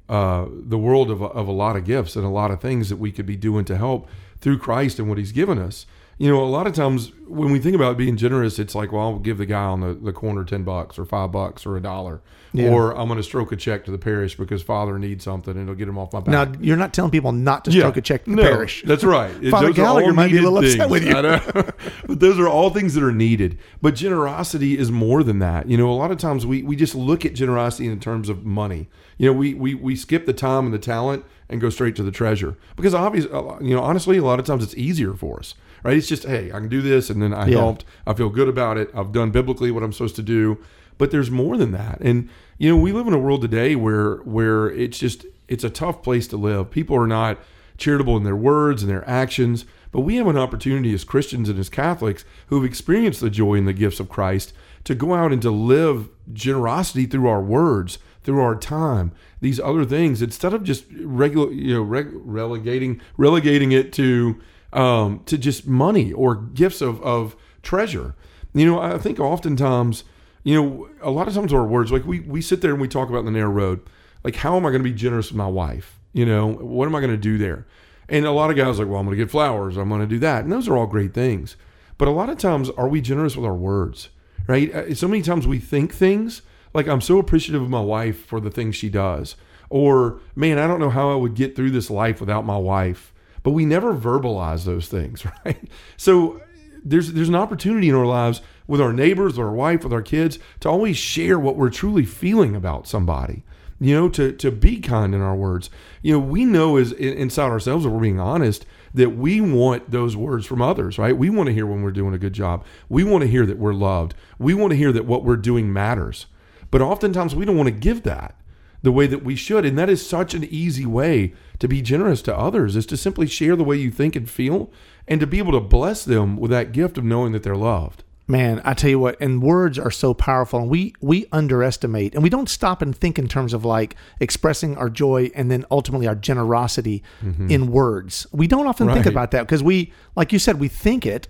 uh, 0.09 0.47
the 0.50 0.79
world 0.79 1.09
of 1.11 1.23
of 1.23 1.47
a 1.47 1.53
lot 1.53 1.76
of 1.76 1.85
gifts 1.85 2.17
and 2.17 2.25
a 2.25 2.29
lot 2.31 2.50
of 2.50 2.61
things 2.61 2.88
that 2.88 2.97
we 2.97 3.12
could 3.12 3.26
be 3.26 3.37
doing 3.37 3.64
to 3.67 3.76
help 3.76 4.09
through 4.41 4.59
Christ 4.59 4.99
and 4.99 5.09
what 5.09 5.19
He's 5.19 5.31
given 5.33 5.59
us. 5.61 5.87
You 6.18 6.30
know, 6.30 6.42
a 6.42 6.47
lot 6.47 6.66
of 6.66 6.75
times 6.75 7.11
when 7.26 7.50
we 7.50 7.59
think 7.59 7.75
about 7.75 7.97
being 7.97 8.16
generous, 8.16 8.59
it's 8.59 8.75
like, 8.75 8.92
well, 8.92 9.02
I'll 9.02 9.18
give 9.18 9.38
the 9.38 9.47
guy 9.47 9.64
on 9.64 9.80
the, 9.80 9.94
the 9.94 10.12
corner 10.12 10.44
ten 10.44 10.62
bucks 10.62 10.99
or 10.99 11.04
five 11.04 11.33
bucks 11.33 11.66
or 11.66 11.76
a 11.76 11.80
dollar, 11.80 12.21
Yeah. 12.52 12.68
or 12.71 12.97
I'm 12.97 13.09
going 13.09 13.16
to 13.16 13.23
stroke 13.25 13.50
a 13.50 13.56
check 13.56 13.85
to 13.87 13.90
the 13.90 13.99
parish 13.99 14.37
because 14.37 14.62
Father 14.62 14.97
needs 14.99 15.25
something 15.25 15.52
and 15.52 15.62
it'll 15.62 15.75
get 15.75 15.88
him 15.88 15.99
off 15.99 16.12
my 16.12 16.21
back. 16.21 16.28
Now, 16.50 16.59
you're 16.61 16.76
not 16.76 16.92
telling 16.94 17.11
people 17.11 17.33
not 17.33 17.64
to 17.64 17.73
stroke 17.73 17.97
a 17.97 18.00
check 18.00 18.25
to 18.25 18.30
the 18.30 18.37
no, 18.37 18.42
parish. 18.42 18.85
That's 18.87 19.02
right. 19.02 19.33
Father 19.50 19.68
those 19.68 19.78
are 19.78 19.85
all 19.87 19.97
Gallagher 19.97 20.12
might 20.12 20.30
be 20.30 20.38
a 20.38 20.42
little 20.42 20.59
upset 20.59 20.88
things. 20.88 20.90
with 20.90 21.04
you. 21.04 21.73
But 22.06 22.21
those 22.21 22.38
are 22.38 22.49
all 22.49 22.71
things 22.71 22.94
that 22.94 23.02
are 23.02 23.12
needed. 23.12 23.59
But 23.83 23.94
generosity 23.94 24.78
is 24.78 24.92
more 24.92 25.23
than 25.25 25.38
that. 25.40 25.68
You 25.68 25.76
know, 25.76 25.90
a 25.90 25.94
lot 25.94 26.11
of 26.12 26.18
times 26.18 26.47
we, 26.47 26.62
we 26.62 26.76
just 26.76 26.94
look 26.94 27.25
at 27.25 27.35
generosity 27.35 27.88
in 27.88 27.99
terms 27.99 28.28
of 28.28 28.44
money. 28.44 28.88
You 29.18 29.26
know, 29.26 29.33
we, 29.33 29.54
we, 29.54 29.75
we 29.75 29.97
skip 29.97 30.26
the 30.26 30.33
time 30.33 30.66
and 30.66 30.75
the 30.75 30.78
talent 30.78 31.25
and 31.49 31.61
go 31.61 31.71
straight 31.71 31.97
to 31.97 32.02
the 32.02 32.11
treasure 32.11 32.56
because 32.76 32.94
obviously, 32.94 33.30
uh, 33.33 33.59
you 33.61 33.75
know, 33.75 33.83
honestly, 33.83 34.16
a 34.16 34.23
lot 34.25 34.38
of 34.38 34.47
times 34.47 34.62
it's 34.64 34.75
easier 34.76 35.14
for 35.14 35.38
us, 35.38 35.54
right? 35.85 35.97
It's 35.97 36.09
just, 36.09 36.25
hey, 36.25 36.50
I 36.50 36.59
can 36.59 36.69
do 36.69 36.83
this 36.83 37.11
and 37.11 37.23
then 37.23 37.33
I 37.33 37.47
Yeah. 37.47 37.59
helped. 37.59 37.85
I 38.07 38.14
feel 38.14 38.31
good 38.31 38.49
about 38.49 38.76
it. 38.79 38.91
I've 38.95 39.12
done 39.12 39.31
biblically 39.31 39.71
what 39.71 39.85
I'm 39.85 39.93
supposed 39.93 40.17
to 40.17 40.23
do. 40.23 40.59
But 40.99 41.11
there's 41.11 41.31
more 41.31 41.57
than 41.57 41.71
that. 41.73 41.99
And 42.00 42.29
you 42.59 42.69
know, 42.71 42.76
we 42.76 42.93
live 42.93 43.07
in 43.07 43.12
a 43.12 43.19
world 43.19 43.43
today 43.43 43.75
where 43.76 44.17
where 44.19 44.71
it's 44.71 44.99
just 44.99 45.26
it's 45.49 45.64
a 45.64 45.71
tough 45.71 46.03
place 46.03 46.26
to 46.29 46.37
live. 46.37 46.71
People 46.71 46.97
are 46.97 47.07
not 47.07 47.38
charitable 47.76 48.17
in 48.17 48.23
their 48.25 48.37
words 48.37 48.83
and 48.83 48.91
their 48.91 49.09
actions. 49.09 49.64
But 49.91 50.00
we 50.00 50.17
have 50.17 50.26
an 50.26 50.37
opportunity 50.38 50.93
as 50.95 51.05
Christians 51.05 51.49
and 51.49 51.59
as 51.59 51.69
Catholics 51.69 52.25
who've 52.49 52.64
experienced 52.64 53.21
the 53.21 53.31
joy 53.31 53.55
and 53.55 53.67
the 53.69 53.73
gifts 53.73 54.00
of 54.00 54.09
Christ 54.09 54.53
to 54.85 54.95
go 54.95 55.14
out 55.14 55.33
and 55.33 55.41
to 55.43 55.50
live 55.50 56.09
generosity 56.33 57.07
through 57.07 57.29
our 57.29 57.41
words, 57.43 57.99
through 58.25 58.41
our 58.41 58.57
time, 58.57 59.12
these 59.41 59.61
other 59.61 59.85
things, 59.85 60.21
instead 60.23 60.53
of 60.55 60.64
just 60.64 60.85
regular, 61.00 61.50
you 61.53 61.75
know, 61.75 61.83
relegating 61.83 63.00
relegating 63.17 63.73
it 63.73 63.93
to 63.95 64.37
um, 64.75 65.23
to 65.25 65.38
just 65.38 65.66
money 65.66 66.12
or 66.12 66.35
gifts 66.35 66.83
of, 66.83 67.02
of 67.02 67.35
treasure. 67.62 68.14
You 68.52 68.66
know, 68.66 68.81
I 68.81 68.99
think 68.99 69.19
oftentimes, 69.19 70.04
you 70.43 70.61
know, 70.61 70.88
a 71.00 71.11
lot 71.11 71.26
of 71.26 71.35
times 71.35 71.52
our 71.52 71.64
words, 71.64 71.90
like 71.90 72.04
we, 72.04 72.21
we 72.21 72.43
sit 72.43 72.61
there 72.61 72.73
and 72.73 72.81
we 72.81 72.88
talk 72.88 73.09
about 73.09 73.25
the 73.25 73.31
narrow 73.31 73.50
road, 73.50 73.81
like, 74.23 74.37
how 74.37 74.57
am 74.57 74.66
I 74.66 74.71
going 74.71 74.83
to 74.83 74.88
be 74.88 74.95
generous 74.95 75.31
with 75.31 75.38
my 75.38 75.47
wife? 75.47 75.99
You 76.12 76.26
know, 76.26 76.52
what 76.52 76.87
am 76.87 76.95
I 76.95 77.00
going 77.00 77.11
to 77.11 77.16
do 77.16 77.38
there? 77.38 77.66
And 78.09 78.26
a 78.26 78.33
lot 78.33 78.50
of 78.50 78.57
guys 78.57 78.78
like, 78.78 78.88
well, 78.88 79.00
I'm 79.00 79.07
going 79.07 79.16
to 79.16 79.25
get 79.25 79.31
flowers. 79.31 79.76
I'm 79.76 79.88
going 79.88 80.02
to 80.02 80.07
do 80.07 80.19
that. 80.19 80.45
And 80.45 80.52
those 80.52 80.69
are 80.69 80.76
all 80.76 80.87
great 80.87 81.14
things. 81.14 81.57
But 81.97 82.09
a 82.09 82.11
lot 82.11 82.28
of 82.28 82.38
times, 82.38 82.69
are 82.71 82.88
we 82.88 83.00
generous 83.00 83.37
with 83.37 83.47
our 83.47 83.54
words? 83.54 84.11
Right? 84.47 84.75
Uh, 84.75 84.95
So 84.95 85.09
many 85.09 85.23
times 85.23 85.47
we 85.47 85.59
think 85.59 85.95
things 85.95 86.43
like, 86.75 86.87
I'm 86.87 87.00
so 87.00 87.19
appreciative 87.19 87.62
of 87.62 87.71
my 87.71 87.81
wife 87.81 88.26
for 88.26 88.40
the 88.40 88.50
things 88.50 88.76
she 88.76 88.90
does. 88.90 89.37
Or, 89.71 90.21
man, 90.37 90.59
I 90.59 90.66
don't 90.66 90.81
know 90.81 90.90
how 90.90 91.11
I 91.11 91.16
would 91.16 91.35
get 91.35 91.57
through 91.57 91.71
this 91.71 91.88
life 91.88 92.21
without 92.21 92.45
my 92.45 92.59
wife. 92.59 93.13
But 93.45 93.53
we 93.53 93.65
never 93.65 93.95
verbalize 93.95 94.65
those 94.65 94.89
things, 94.89 95.25
right? 95.45 95.71
So 95.97 96.41
there's 96.85 97.13
there's 97.13 97.29
an 97.29 97.37
opportunity 97.37 97.89
in 97.89 97.95
our 97.95 98.07
lives 98.07 98.43
with 98.67 98.81
our 98.81 98.93
neighbors, 98.93 99.35
with 99.35 99.47
our 99.47 99.53
wife, 99.53 99.85
with 99.85 99.93
our 99.93 100.03
kids 100.03 100.41
to 100.61 100.69
always 100.69 100.97
share 100.97 101.39
what 101.39 101.57
we're 101.57 101.71
truly 101.71 102.05
feeling 102.05 102.57
about 102.57 102.89
somebody. 102.89 103.45
You 103.81 103.95
know, 103.95 104.09
to 104.11 104.33
to 104.33 104.51
be 104.51 104.81
kind 104.81 105.15
in 105.15 105.21
our 105.21 105.35
words. 105.35 105.69
You 106.01 106.15
know, 106.15 106.19
we 106.19 106.45
know 106.45 106.77
as 106.77 106.93
inside 106.93 107.51
ourselves, 107.51 107.85
if 107.85 107.93
we're 107.93 108.01
being 108.01 108.21
honest, 108.21 108.67
that 108.95 109.11
we 109.11 109.41
want 109.41 109.91
those 109.91 110.17
words 110.17 110.47
from 110.47 110.63
others, 110.63 110.99
right? 110.99 111.17
We 111.17 111.29
want 111.29 111.49
to 111.49 111.53
hear 111.53 111.67
when 111.67 111.83
we're 111.83 111.91
doing 111.91 112.15
a 112.15 112.19
good 112.19 112.33
job. 112.33 112.65
We 112.89 113.05
want 113.05 113.23
to 113.23 113.29
hear 113.29 113.45
that 113.45 113.59
we're 113.59 113.75
loved. 113.75 114.15
We 114.39 114.55
want 114.55 114.71
to 114.71 114.77
hear 114.77 114.93
that 114.93 115.05
what 115.05 115.25
we're 115.25 115.37
doing 115.37 115.73
matters. 115.73 116.27
But 116.71 116.81
oftentimes 116.81 117.35
we 117.35 117.45
don't 117.45 117.57
want 117.57 117.67
to 117.67 117.73
give 117.73 118.05
that. 118.05 118.37
The 118.85 118.93
way 118.93 119.07
that 119.07 119.25
we 119.25 119.35
should. 119.35 119.64
And 119.64 119.79
that 119.79 119.88
is 119.88 120.07
such 120.07 120.35
an 120.35 120.45
easy 120.45 120.85
way 120.85 121.33
to 121.59 121.67
be 121.67 121.81
generous 121.81 122.21
to 122.23 122.37
others 122.37 122.76
is 122.76 122.85
to 122.87 122.99
simply 122.99 123.26
share 123.26 123.57
the 123.57 123.64
way 123.64 123.76
you 123.76 123.91
think 123.91 124.14
and 124.14 124.29
feel 124.29 124.71
and 125.09 125.21
to 125.21 125.26
be 125.26 125.38
able 125.38 125.53
to 125.53 125.61
bless 125.61 126.05
them 126.05 126.37
with 126.37 126.50
that 126.50 126.73
gift 126.73 126.99
of 126.99 127.05
knowing 127.05 127.33
that 127.33 127.43
they're 127.43 127.57
loved. 127.57 128.05
Man, 128.26 128.61
I 128.62 128.75
tell 128.75 128.91
you 128.91 128.99
what, 128.99 129.19
and 129.21 129.43
words 129.43 129.79
are 129.79 129.91
so 129.91 130.14
powerful, 130.14 130.59
and 130.59 130.71
we 130.71 130.95
we 131.03 131.26
underestimate, 131.31 132.14
and 132.14 132.23
we 132.23 132.31
don't 132.31 132.49
stop 132.49 132.81
and 132.81 132.97
think 132.97 133.19
in 133.19 133.29
terms 133.29 133.53
of 133.53 133.67
like 133.67 133.97
expressing 134.19 134.79
our 134.79 134.88
joy 134.88 135.31
and 135.35 135.50
then 135.50 135.67
ultimately 135.71 136.07
our 136.07 136.14
generosity 136.14 137.03
in 137.50 137.71
words. 137.71 138.26
We 138.33 138.47
don't 138.47 138.67
often 138.67 138.87
think 138.88 139.00
Mm-hmm. 139.00 139.09
About 139.11 139.31
that 139.33 139.43
because 139.43 139.62
we, 139.62 139.93
like 140.17 140.33
you 140.33 140.38
said, 140.38 140.59
we 140.59 140.69
think 140.69 141.05
it, 141.05 141.29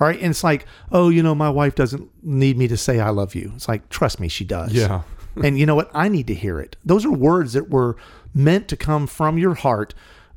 all 0.00 0.06
right, 0.06 0.18
and 0.18 0.30
it's 0.30 0.42
like, 0.42 0.64
oh, 0.90 1.10
you 1.10 1.22
know, 1.22 1.34
my 1.34 1.50
wife 1.50 1.74
doesn't 1.74 2.08
need 2.22 2.56
me 2.56 2.68
to 2.68 2.76
say 2.76 3.00
I 3.00 3.10
love 3.10 3.34
you. 3.34 3.52
It's 3.54 3.68
like, 3.68 3.90
trust 3.90 4.18
me, 4.18 4.28
she 4.28 4.44
does. 4.44 4.72
Yeah. 4.72 5.02
and 5.42 5.58
you 5.58 5.66
know 5.66 5.74
what? 5.74 5.90
I 5.94 6.08
need 6.08 6.26
to 6.28 6.34
hear 6.34 6.60
it. 6.60 6.76
Those 6.84 7.04
are 7.04 7.12
words 7.12 7.52
that 7.52 7.70
were 7.70 7.96
meant 8.34 8.68
to 8.68 8.76
come 8.76 9.06
from 9.06 9.38
your 9.38 9.54
heart, 9.54 9.94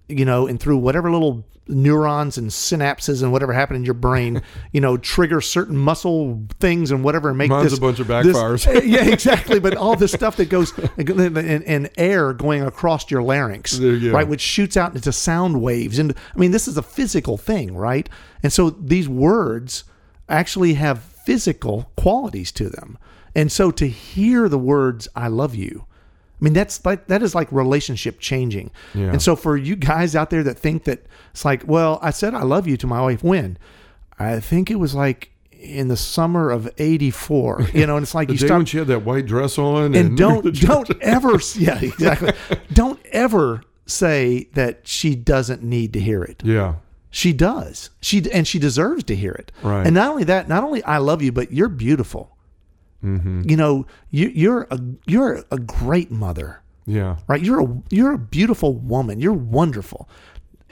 you 0.07 0.25
know, 0.25 0.47
and 0.47 0.59
through 0.59 0.77
whatever 0.77 1.11
little 1.11 1.45
neurons 1.67 2.37
and 2.37 2.49
synapses 2.49 3.23
and 3.23 3.31
whatever 3.31 3.53
happened 3.53 3.77
in 3.77 3.85
your 3.85 3.93
brain, 3.93 4.41
you 4.73 4.81
know, 4.81 4.97
trigger 4.97 5.39
certain 5.39 5.77
muscle 5.77 6.41
things 6.59 6.91
and 6.91 7.03
whatever 7.03 7.29
and 7.29 7.37
make 7.37 7.49
Mine's 7.49 7.71
this 7.71 7.77
a 7.77 7.81
bunch 7.81 7.99
of 7.99 8.07
this- 8.07 8.35
backfires. 8.35 8.83
yeah, 8.85 9.05
exactly. 9.05 9.59
But 9.59 9.75
all 9.75 9.95
this 9.95 10.11
stuff 10.11 10.35
that 10.37 10.49
goes 10.49 10.73
and, 10.97 11.09
and 11.63 11.89
air 11.97 12.33
going 12.33 12.63
across 12.63 13.09
your 13.09 13.23
larynx, 13.23 13.77
you 13.79 14.11
right, 14.11 14.27
which 14.27 14.41
shoots 14.41 14.75
out 14.75 14.95
into 14.95 15.11
sound 15.11 15.61
waves. 15.61 15.99
And 15.99 16.13
I 16.35 16.39
mean, 16.39 16.51
this 16.51 16.67
is 16.67 16.77
a 16.77 16.83
physical 16.83 17.37
thing, 17.37 17.75
right? 17.75 18.09
And 18.41 18.51
so 18.51 18.69
these 18.71 19.07
words 19.07 19.85
actually 20.27 20.73
have 20.75 21.12
physical 21.25 21.91
qualities 21.95 22.51
to 22.53 22.69
them. 22.69 22.97
And 23.35 23.51
so 23.51 23.71
to 23.71 23.87
hear 23.87 24.47
the 24.47 24.57
words 24.59 25.07
"I 25.15 25.27
love 25.27 25.55
you," 25.55 25.85
I 26.39 26.43
mean, 26.43 26.53
that's 26.53 26.85
like 26.85 27.07
that 27.07 27.23
is 27.23 27.33
like 27.33 27.51
relationship 27.51 28.19
changing. 28.19 28.71
Yeah. 28.93 29.11
And 29.11 29.21
so 29.21 29.35
for 29.35 29.57
you 29.57 29.75
guys 29.75 30.15
out 30.15 30.29
there 30.29 30.43
that 30.43 30.57
think 30.59 30.83
that 30.83 31.05
it's 31.31 31.43
like, 31.45 31.63
well, 31.67 31.99
I 32.01 32.11
said 32.11 32.33
I 32.35 32.43
love 32.43 32.67
you 32.67 32.77
to 32.77 32.87
my 32.87 33.01
wife 33.01 33.23
when, 33.23 33.57
I 34.19 34.39
think 34.39 34.69
it 34.69 34.75
was 34.75 34.93
like 34.93 35.31
in 35.51 35.87
the 35.87 35.97
summer 35.97 36.51
of 36.51 36.69
'84. 36.77 37.69
You 37.73 37.87
know, 37.87 37.95
and 37.97 38.03
it's 38.03 38.13
like 38.13 38.27
The 38.27 38.33
you 38.35 38.39
day 38.39 38.45
start 38.45 38.59
when 38.59 38.65
she 38.67 38.77
had 38.77 38.87
that 38.87 39.03
white 39.03 39.25
dress 39.25 39.57
on, 39.57 39.95
and 39.95 40.15
don't 40.17 40.53
don't 40.59 40.91
ever 41.01 41.39
yeah 41.55 41.79
exactly 41.81 42.33
don't 42.71 42.99
ever 43.11 43.63
say 43.85 44.47
that 44.53 44.87
she 44.87 45.15
doesn't 45.15 45.63
need 45.63 45.93
to 45.93 45.99
hear 45.99 46.23
it. 46.23 46.41
yeah, 46.45 46.75
She 47.15 47.31
does. 47.31 47.91
She 48.01 48.27
and 48.31 48.47
she 48.47 48.57
deserves 48.57 49.03
to 49.03 49.15
hear 49.15 49.33
it. 49.33 49.51
Right. 49.61 49.85
And 49.85 49.93
not 49.93 50.09
only 50.09 50.23
that, 50.23 50.49
not 50.49 50.63
only 50.63 50.83
I 50.83 50.97
love 50.97 51.21
you, 51.21 51.31
but 51.31 51.53
you're 51.53 51.69
beautiful. 51.69 52.35
Mm-hmm. 53.03 53.47
You 53.47 53.55
know, 53.55 53.85
you, 54.09 54.29
you're 54.29 54.65
a 54.71 54.79
you're 55.05 55.43
a 55.51 55.59
great 55.59 56.09
mother, 56.09 56.63
yeah, 56.87 57.17
right? 57.27 57.39
You're 57.39 57.61
a 57.61 57.81
you're 57.91 58.13
a 58.13 58.17
beautiful 58.17 58.73
woman. 58.73 59.19
You're 59.19 59.31
wonderful. 59.31 60.09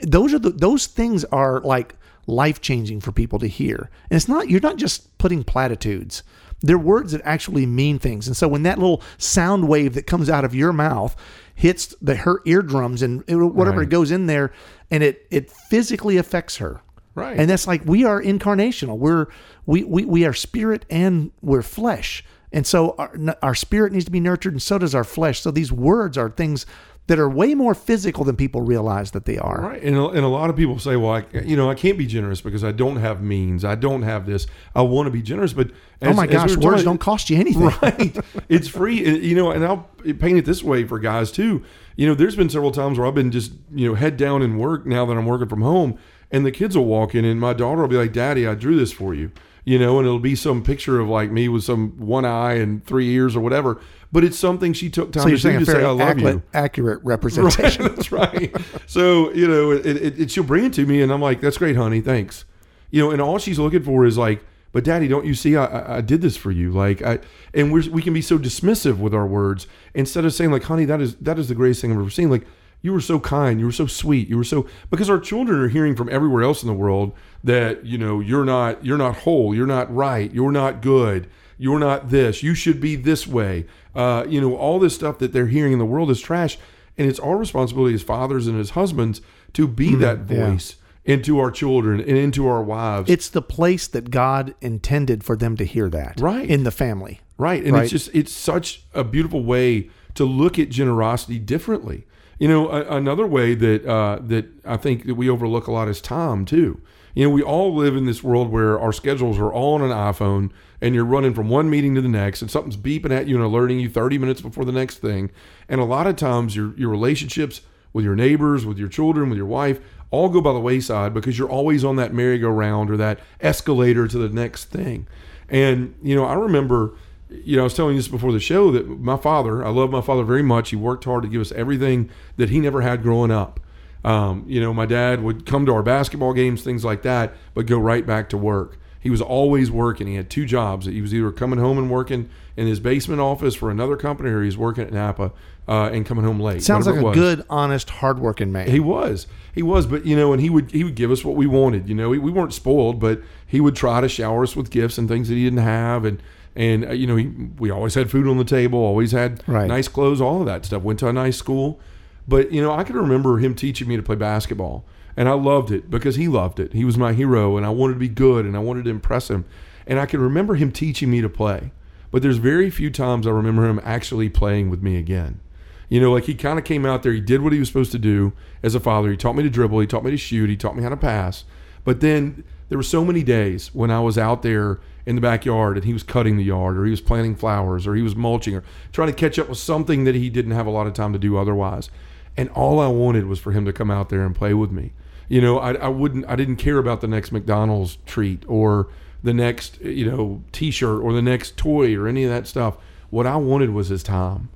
Those 0.00 0.34
are 0.34 0.40
the 0.40 0.50
those 0.50 0.88
things 0.88 1.24
are 1.26 1.60
like 1.60 1.94
life 2.26 2.60
changing 2.60 3.02
for 3.02 3.12
people 3.12 3.38
to 3.38 3.46
hear. 3.46 3.88
And 4.10 4.16
it's 4.16 4.26
not 4.26 4.50
you're 4.50 4.60
not 4.60 4.78
just 4.78 5.16
putting 5.18 5.44
platitudes. 5.44 6.24
They're 6.62 6.78
words 6.78 7.12
that 7.12 7.20
actually 7.24 7.66
mean 7.66 7.98
things. 7.98 8.26
And 8.26 8.36
so 8.36 8.48
when 8.48 8.62
that 8.62 8.78
little 8.78 9.02
sound 9.18 9.68
wave 9.68 9.94
that 9.94 10.06
comes 10.06 10.30
out 10.30 10.44
of 10.44 10.54
your 10.54 10.72
mouth 10.72 11.16
hits 11.54 11.94
the 12.00 12.16
her 12.16 12.40
eardrums 12.46 13.02
and 13.02 13.22
whatever 13.28 13.80
Right. 13.80 13.88
goes 13.88 14.10
in 14.10 14.26
there, 14.26 14.52
and 14.90 15.02
it 15.02 15.26
it 15.30 15.50
physically 15.50 16.16
affects 16.16 16.56
her. 16.58 16.80
Right. 17.14 17.38
And 17.38 17.50
that's 17.50 17.66
like 17.66 17.82
we 17.84 18.04
are 18.04 18.22
incarnational. 18.22 18.96
We're 18.96 19.26
we 19.66 19.84
we, 19.84 20.04
we 20.04 20.24
are 20.24 20.32
spirit 20.32 20.86
and 20.88 21.30
we're 21.42 21.62
flesh. 21.62 22.24
And 22.54 22.66
so 22.66 22.94
our, 22.98 23.12
our 23.42 23.54
spirit 23.54 23.92
needs 23.92 24.04
to 24.04 24.10
be 24.10 24.20
nurtured, 24.20 24.52
and 24.52 24.62
so 24.62 24.78
does 24.78 24.94
our 24.94 25.04
flesh. 25.04 25.40
So 25.40 25.50
these 25.50 25.72
words 25.72 26.18
are 26.18 26.28
things 26.30 26.66
that 27.08 27.18
are 27.18 27.28
way 27.28 27.54
more 27.54 27.74
physical 27.74 28.24
than 28.24 28.36
people 28.36 28.60
realize 28.60 29.10
that 29.10 29.24
they 29.24 29.36
are. 29.36 29.60
Right, 29.60 29.82
and 29.82 29.96
a, 29.96 30.08
and 30.08 30.24
a 30.24 30.28
lot 30.28 30.50
of 30.50 30.56
people 30.56 30.78
say, 30.78 30.96
"Well, 30.96 31.10
I, 31.12 31.24
you 31.44 31.56
know, 31.56 31.68
I 31.68 31.74
can't 31.74 31.98
be 31.98 32.06
generous 32.06 32.40
because 32.40 32.62
I 32.62 32.72
don't 32.72 32.96
have 32.96 33.22
means. 33.22 33.64
I 33.64 33.74
don't 33.74 34.02
have 34.02 34.24
this. 34.24 34.46
I 34.74 34.82
want 34.82 35.06
to 35.06 35.10
be 35.10 35.20
generous, 35.22 35.52
but 35.52 35.70
oh 36.02 36.12
my 36.12 36.24
as 36.24 36.28
we 36.28 36.32
gosh, 36.32 36.50
words 36.50 36.62
talking- 36.62 36.84
don't 36.84 36.98
cost 36.98 37.28
you 37.28 37.38
anything. 37.38 37.62
right. 37.82 38.16
It's 38.48 38.68
free, 38.68 39.04
and, 39.04 39.22
you 39.22 39.34
know. 39.34 39.50
And 39.50 39.64
I'll 39.64 39.88
paint 40.04 40.38
it 40.38 40.44
this 40.44 40.62
way 40.62 40.84
for 40.84 40.98
guys 40.98 41.32
too. 41.32 41.64
You 41.96 42.06
know, 42.06 42.14
there's 42.14 42.36
been 42.36 42.48
several 42.48 42.70
times 42.72 42.98
where 42.98 43.06
I've 43.06 43.14
been 43.14 43.32
just 43.32 43.52
you 43.74 43.88
know 43.88 43.94
head 43.94 44.16
down 44.16 44.40
in 44.42 44.56
work 44.56 44.86
now 44.86 45.04
that 45.06 45.16
I'm 45.16 45.26
working 45.26 45.48
from 45.48 45.62
home, 45.62 45.98
and 46.30 46.46
the 46.46 46.52
kids 46.52 46.76
will 46.76 46.86
walk 46.86 47.14
in, 47.14 47.24
and 47.24 47.40
my 47.40 47.52
daughter 47.52 47.80
will 47.82 47.88
be 47.88 47.96
like, 47.96 48.12
"Daddy, 48.12 48.46
I 48.46 48.54
drew 48.54 48.76
this 48.76 48.92
for 48.92 49.12
you." 49.12 49.32
You 49.64 49.78
know, 49.78 49.98
and 49.98 50.06
it'll 50.06 50.18
be 50.18 50.34
some 50.34 50.62
picture 50.64 50.98
of 50.98 51.08
like 51.08 51.30
me 51.30 51.48
with 51.48 51.62
some 51.62 51.90
one 51.98 52.24
eye 52.24 52.54
and 52.54 52.84
three 52.84 53.10
ears 53.14 53.36
or 53.36 53.40
whatever. 53.40 53.80
But 54.12 54.24
it's 54.24 54.38
something 54.38 54.74
she 54.74 54.90
took 54.90 55.10
time 55.10 55.22
So 55.22 55.30
to 55.30 55.36
do 55.58 55.58
to 55.60 55.66
say, 55.66 55.82
"I 55.82 55.88
love 55.88 56.00
accurate, 56.02 56.34
you." 56.34 56.42
accurate 56.52 57.00
representation. 57.02 57.82
Right, 57.86 57.96
that's 57.96 58.12
right. 58.12 58.54
So 58.86 59.32
you 59.32 59.48
know, 59.48 59.70
it, 59.70 59.86
it, 59.86 60.20
it, 60.20 60.30
she'll 60.30 60.44
bring 60.44 60.66
it 60.66 60.74
to 60.74 60.84
me, 60.84 61.00
and 61.00 61.10
I'm 61.10 61.22
like, 61.22 61.40
"That's 61.40 61.56
great, 61.56 61.76
honey. 61.76 62.00
Thanks." 62.02 62.44
You 62.90 63.02
know, 63.02 63.10
and 63.10 63.22
all 63.22 63.38
she's 63.38 63.58
looking 63.58 63.82
for 63.82 64.04
is 64.04 64.18
like, 64.18 64.44
"But 64.72 64.84
daddy, 64.84 65.08
don't 65.08 65.24
you 65.24 65.34
see? 65.34 65.56
I, 65.56 65.64
I, 65.64 65.96
I 65.96 66.00
did 66.02 66.20
this 66.20 66.36
for 66.36 66.50
you." 66.50 66.70
Like, 66.72 67.00
I 67.00 67.20
and 67.54 67.72
we 67.72 67.88
we 67.88 68.02
can 68.02 68.12
be 68.12 68.20
so 68.20 68.38
dismissive 68.38 68.98
with 68.98 69.14
our 69.14 69.26
words 69.26 69.66
instead 69.94 70.26
of 70.26 70.34
saying 70.34 70.50
like, 70.50 70.64
"Honey, 70.64 70.84
that 70.84 71.00
is 71.00 71.14
that 71.16 71.38
is 71.38 71.48
the 71.48 71.54
greatest 71.54 71.80
thing 71.80 71.90
I've 71.90 71.98
ever 71.98 72.10
seen." 72.10 72.28
Like, 72.28 72.44
you 72.82 72.92
were 72.92 73.00
so 73.00 73.18
kind, 73.18 73.60
you 73.60 73.66
were 73.66 73.72
so 73.72 73.86
sweet, 73.86 74.28
you 74.28 74.36
were 74.36 74.44
so 74.44 74.66
because 74.90 75.08
our 75.08 75.20
children 75.20 75.58
are 75.58 75.68
hearing 75.68 75.96
from 75.96 76.10
everywhere 76.10 76.42
else 76.42 76.62
in 76.62 76.66
the 76.66 76.74
world 76.74 77.14
that 77.42 77.86
you 77.86 77.96
know 77.96 78.20
you're 78.20 78.44
not 78.44 78.84
you're 78.84 78.98
not 78.98 79.18
whole, 79.18 79.54
you're 79.54 79.66
not 79.66 79.92
right, 79.94 80.30
you're 80.34 80.52
not 80.52 80.82
good, 80.82 81.28
you're 81.62 81.78
not 81.78 82.10
this, 82.10 82.42
you 82.42 82.54
should 82.54 82.80
be 82.80 82.96
this 82.96 83.24
way. 83.24 83.66
Uh, 83.94 84.24
you 84.28 84.40
know, 84.40 84.56
all 84.56 84.80
this 84.80 84.96
stuff 84.96 85.18
that 85.18 85.32
they're 85.32 85.46
hearing 85.46 85.72
in 85.72 85.78
the 85.78 85.84
world 85.84 86.10
is 86.10 86.20
trash. 86.20 86.58
And 86.98 87.08
it's 87.08 87.20
our 87.20 87.36
responsibility 87.36 87.94
as 87.94 88.02
fathers 88.02 88.48
and 88.48 88.58
as 88.58 88.70
husbands 88.70 89.22
to 89.52 89.68
be 89.68 89.94
that 89.94 90.28
yeah. 90.28 90.50
voice 90.50 90.74
into 91.04 91.38
our 91.38 91.52
children 91.52 92.00
and 92.00 92.18
into 92.18 92.46
our 92.48 92.62
wives. 92.62 93.08
it's 93.08 93.28
the 93.28 93.42
place 93.42 93.86
that 93.88 94.10
God 94.10 94.54
intended 94.60 95.22
for 95.22 95.36
them 95.36 95.56
to 95.56 95.64
hear 95.64 95.88
that. 95.90 96.20
Right. 96.20 96.48
In 96.48 96.64
the 96.64 96.70
family. 96.72 97.20
Right. 97.38 97.62
And 97.62 97.74
Right. 97.74 97.82
it's 97.84 97.92
just, 97.92 98.10
it's 98.12 98.32
such 98.32 98.84
a 98.92 99.04
beautiful 99.04 99.44
way 99.44 99.88
to 100.14 100.24
look 100.24 100.58
at 100.58 100.68
generosity 100.68 101.38
differently. 101.38 102.06
You 102.40 102.48
know, 102.48 102.70
a, 102.70 102.96
another 102.96 103.26
way 103.26 103.54
that, 103.54 103.86
uh, 103.86 104.18
that 104.22 104.46
I 104.64 104.76
think 104.76 105.06
that 105.06 105.14
we 105.14 105.28
overlook 105.28 105.68
a 105.68 105.72
lot 105.72 105.86
is 105.88 106.00
time 106.00 106.44
too. 106.44 106.80
You 107.14 107.24
know, 107.24 107.30
we 107.30 107.42
all 107.42 107.74
live 107.74 107.96
in 107.96 108.06
this 108.06 108.22
world 108.22 108.50
where 108.50 108.80
our 108.80 108.92
schedules 108.92 109.38
are 109.38 109.52
all 109.52 109.74
on 109.74 109.82
an 109.82 109.90
iPhone 109.90 110.50
and 110.82 110.96
you're 110.96 111.04
running 111.04 111.32
from 111.32 111.48
one 111.48 111.70
meeting 111.70 111.94
to 111.94 112.00
the 112.00 112.08
next 112.08 112.42
and 112.42 112.50
something's 112.50 112.76
beeping 112.76 113.12
at 113.12 113.28
you 113.28 113.36
and 113.36 113.44
alerting 113.44 113.78
you 113.78 113.88
30 113.88 114.18
minutes 114.18 114.40
before 114.40 114.64
the 114.64 114.72
next 114.72 114.98
thing. 114.98 115.30
And 115.68 115.80
a 115.80 115.84
lot 115.84 116.08
of 116.08 116.16
times 116.16 116.56
your, 116.56 116.76
your 116.76 116.90
relationships 116.90 117.62
with 117.92 118.04
your 118.04 118.16
neighbors, 118.16 118.66
with 118.66 118.78
your 118.78 118.88
children, 118.88 119.30
with 119.30 119.38
your 119.38 119.46
wife, 119.46 119.78
all 120.10 120.28
go 120.28 120.40
by 120.40 120.52
the 120.52 120.60
wayside 120.60 121.14
because 121.14 121.38
you're 121.38 121.48
always 121.48 121.84
on 121.84 121.96
that 121.96 122.12
merry-go-round 122.12 122.90
or 122.90 122.96
that 122.96 123.20
escalator 123.40 124.08
to 124.08 124.18
the 124.18 124.28
next 124.28 124.66
thing. 124.66 125.06
And, 125.48 125.94
you 126.02 126.16
know, 126.16 126.24
I 126.24 126.34
remember, 126.34 126.96
you 127.30 127.56
know, 127.56 127.62
I 127.62 127.64
was 127.64 127.74
telling 127.74 127.94
you 127.94 128.00
this 128.00 128.08
before 128.08 128.32
the 128.32 128.40
show 128.40 128.72
that 128.72 128.88
my 128.88 129.16
father, 129.16 129.64
I 129.64 129.70
love 129.70 129.90
my 129.90 130.00
father 130.00 130.24
very 130.24 130.42
much. 130.42 130.70
He 130.70 130.76
worked 130.76 131.04
hard 131.04 131.22
to 131.22 131.28
give 131.28 131.40
us 131.40 131.52
everything 131.52 132.10
that 132.38 132.50
he 132.50 132.58
never 132.58 132.80
had 132.80 133.04
growing 133.04 133.30
up. 133.30 133.60
Um, 134.04 134.44
you 134.48 134.60
know, 134.60 134.74
my 134.74 134.86
dad 134.86 135.22
would 135.22 135.46
come 135.46 135.64
to 135.66 135.74
our 135.74 135.82
basketball 135.84 136.32
games, 136.32 136.62
things 136.62 136.84
like 136.84 137.02
that, 137.02 137.34
but 137.54 137.66
go 137.66 137.78
right 137.78 138.04
back 138.04 138.28
to 138.30 138.36
work. 138.36 138.78
He 139.02 139.10
was 139.10 139.20
always 139.20 139.70
working. 139.70 140.06
He 140.06 140.14
had 140.14 140.30
two 140.30 140.46
jobs. 140.46 140.86
He 140.86 141.02
was 141.02 141.12
either 141.12 141.32
coming 141.32 141.58
home 141.58 141.76
and 141.76 141.90
working 141.90 142.30
in 142.56 142.66
his 142.68 142.78
basement 142.78 143.20
office 143.20 143.54
for 143.54 143.70
another 143.70 143.96
company 143.96 144.30
or 144.30 144.40
he 144.40 144.46
was 144.46 144.56
working 144.56 144.84
at 144.84 144.92
Napa 144.92 145.32
uh, 145.66 145.90
and 145.92 146.06
coming 146.06 146.24
home 146.24 146.38
late. 146.38 146.62
Sounds 146.62 146.86
like 146.86 146.96
a 146.96 147.12
good, 147.12 147.44
honest, 147.50 147.90
hardworking 147.90 148.52
man. 148.52 148.68
He 148.68 148.78
was. 148.78 149.26
He 149.54 149.62
was, 149.62 149.86
but 149.86 150.06
you 150.06 150.14
know, 150.14 150.32
and 150.32 150.40
he 150.40 150.48
would 150.50 150.70
he 150.70 150.84
would 150.84 150.94
give 150.94 151.10
us 151.10 151.24
what 151.24 151.34
we 151.34 151.46
wanted. 151.46 151.88
You 151.88 151.94
know, 151.94 152.10
we, 152.10 152.18
we 152.18 152.30
weren't 152.30 152.54
spoiled, 152.54 153.00
but 153.00 153.20
he 153.46 153.60
would 153.60 153.74
try 153.76 154.00
to 154.00 154.08
shower 154.08 154.44
us 154.44 154.54
with 154.54 154.70
gifts 154.70 154.98
and 154.98 155.08
things 155.08 155.28
that 155.28 155.34
he 155.34 155.44
didn't 155.44 155.58
have, 155.60 156.04
and 156.04 156.22
and 156.54 156.84
uh, 156.86 156.92
you 156.92 157.06
know, 157.06 157.16
he, 157.16 157.26
we 157.58 157.70
always 157.70 157.94
had 157.94 158.10
food 158.10 158.26
on 158.28 158.38
the 158.38 158.44
table, 158.44 158.78
always 158.78 159.12
had 159.12 159.42
Right. 159.46 159.66
nice 159.66 159.88
clothes, 159.88 160.20
all 160.20 160.40
of 160.40 160.46
that 160.46 160.64
stuff. 160.64 160.82
Went 160.82 160.98
to 161.00 161.08
a 161.08 161.12
nice 161.12 161.36
school, 161.36 161.80
but 162.28 162.52
you 162.52 162.62
know, 162.62 162.72
I 162.72 162.84
can 162.84 162.96
remember 162.96 163.38
him 163.38 163.54
teaching 163.54 163.88
me 163.88 163.96
to 163.96 164.02
play 164.02 164.16
basketball, 164.16 164.84
and 165.16 165.28
I 165.28 165.32
loved 165.32 165.70
it 165.70 165.90
because 165.90 166.16
he 166.16 166.28
loved 166.28 166.58
it. 166.60 166.72
He 166.72 166.84
was 166.84 166.96
my 166.96 167.12
hero, 167.12 167.56
and 167.56 167.66
I 167.66 167.70
wanted 167.70 167.94
to 167.94 168.00
be 168.00 168.08
good, 168.08 168.44
and 168.44 168.56
I 168.56 168.60
wanted 168.60 168.84
to 168.84 168.90
impress 168.90 169.28
him, 169.28 169.44
and 169.86 169.98
I 169.98 170.06
can 170.06 170.20
remember 170.20 170.54
him 170.54 170.72
teaching 170.72 171.10
me 171.10 171.20
to 171.20 171.28
play. 171.28 171.72
But 172.10 172.22
there's 172.22 172.36
very 172.36 172.70
few 172.70 172.90
times 172.90 173.26
I 173.26 173.30
remember 173.30 173.68
him 173.68 173.80
actually 173.82 174.28
playing 174.28 174.70
with 174.70 174.82
me 174.82 174.96
again. 174.96 175.40
You 175.88 176.00
know, 176.00 176.12
like 176.12 176.24
he 176.24 176.34
kind 176.34 176.58
of 176.58 176.64
came 176.64 176.86
out 176.86 177.02
there, 177.02 177.12
he 177.12 177.20
did 177.20 177.42
what 177.42 177.52
he 177.52 177.58
was 177.58 177.68
supposed 177.68 177.92
to 177.92 177.98
do 177.98 178.32
as 178.62 178.74
a 178.74 178.80
father. 178.80 179.10
He 179.10 179.16
taught 179.16 179.34
me 179.36 179.42
to 179.42 179.50
dribble, 179.50 179.80
he 179.80 179.86
taught 179.86 180.04
me 180.04 180.10
to 180.10 180.16
shoot, 180.16 180.48
he 180.48 180.56
taught 180.56 180.76
me 180.76 180.82
how 180.82 180.88
to 180.88 180.96
pass. 180.96 181.44
But 181.84 182.00
then 182.00 182.44
there 182.68 182.78
were 182.78 182.82
so 182.82 183.04
many 183.04 183.22
days 183.22 183.74
when 183.74 183.90
I 183.90 184.00
was 184.00 184.16
out 184.16 184.42
there 184.42 184.80
in 185.04 185.16
the 185.16 185.20
backyard 185.20 185.76
and 185.76 185.84
he 185.84 185.92
was 185.92 186.02
cutting 186.02 186.36
the 186.36 186.44
yard 186.44 186.78
or 186.78 186.84
he 186.84 186.90
was 186.90 187.00
planting 187.00 187.34
flowers 187.34 187.86
or 187.86 187.94
he 187.94 188.02
was 188.02 188.16
mulching 188.16 188.54
or 188.54 188.62
trying 188.92 189.08
to 189.08 189.14
catch 189.14 189.38
up 189.38 189.48
with 189.48 189.58
something 189.58 190.04
that 190.04 190.14
he 190.14 190.30
didn't 190.30 190.52
have 190.52 190.66
a 190.66 190.70
lot 190.70 190.86
of 190.86 190.94
time 190.94 191.12
to 191.12 191.18
do 191.18 191.36
otherwise. 191.36 191.90
And 192.36 192.48
all 192.50 192.80
I 192.80 192.88
wanted 192.88 193.26
was 193.26 193.38
for 193.38 193.52
him 193.52 193.64
to 193.66 193.72
come 193.72 193.90
out 193.90 194.08
there 194.08 194.24
and 194.24 194.34
play 194.34 194.54
with 194.54 194.70
me. 194.70 194.92
You 195.32 195.40
know, 195.40 195.58
I, 195.58 195.72
I 195.72 195.88
wouldn't, 195.88 196.26
I 196.28 196.36
didn't 196.36 196.56
care 196.56 196.76
about 196.76 197.00
the 197.00 197.08
next 197.08 197.32
McDonald's 197.32 197.96
treat 198.04 198.44
or 198.46 198.88
the 199.22 199.32
next, 199.32 199.80
you 199.80 200.04
know, 200.04 200.42
t 200.52 200.70
shirt 200.70 201.02
or 201.02 201.14
the 201.14 201.22
next 201.22 201.56
toy 201.56 201.96
or 201.96 202.06
any 202.06 202.24
of 202.24 202.30
that 202.30 202.46
stuff. 202.46 202.76
What 203.08 203.26
I 203.26 203.36
wanted 203.36 203.70
was 203.70 203.88
his 203.88 204.02
time 204.02 204.50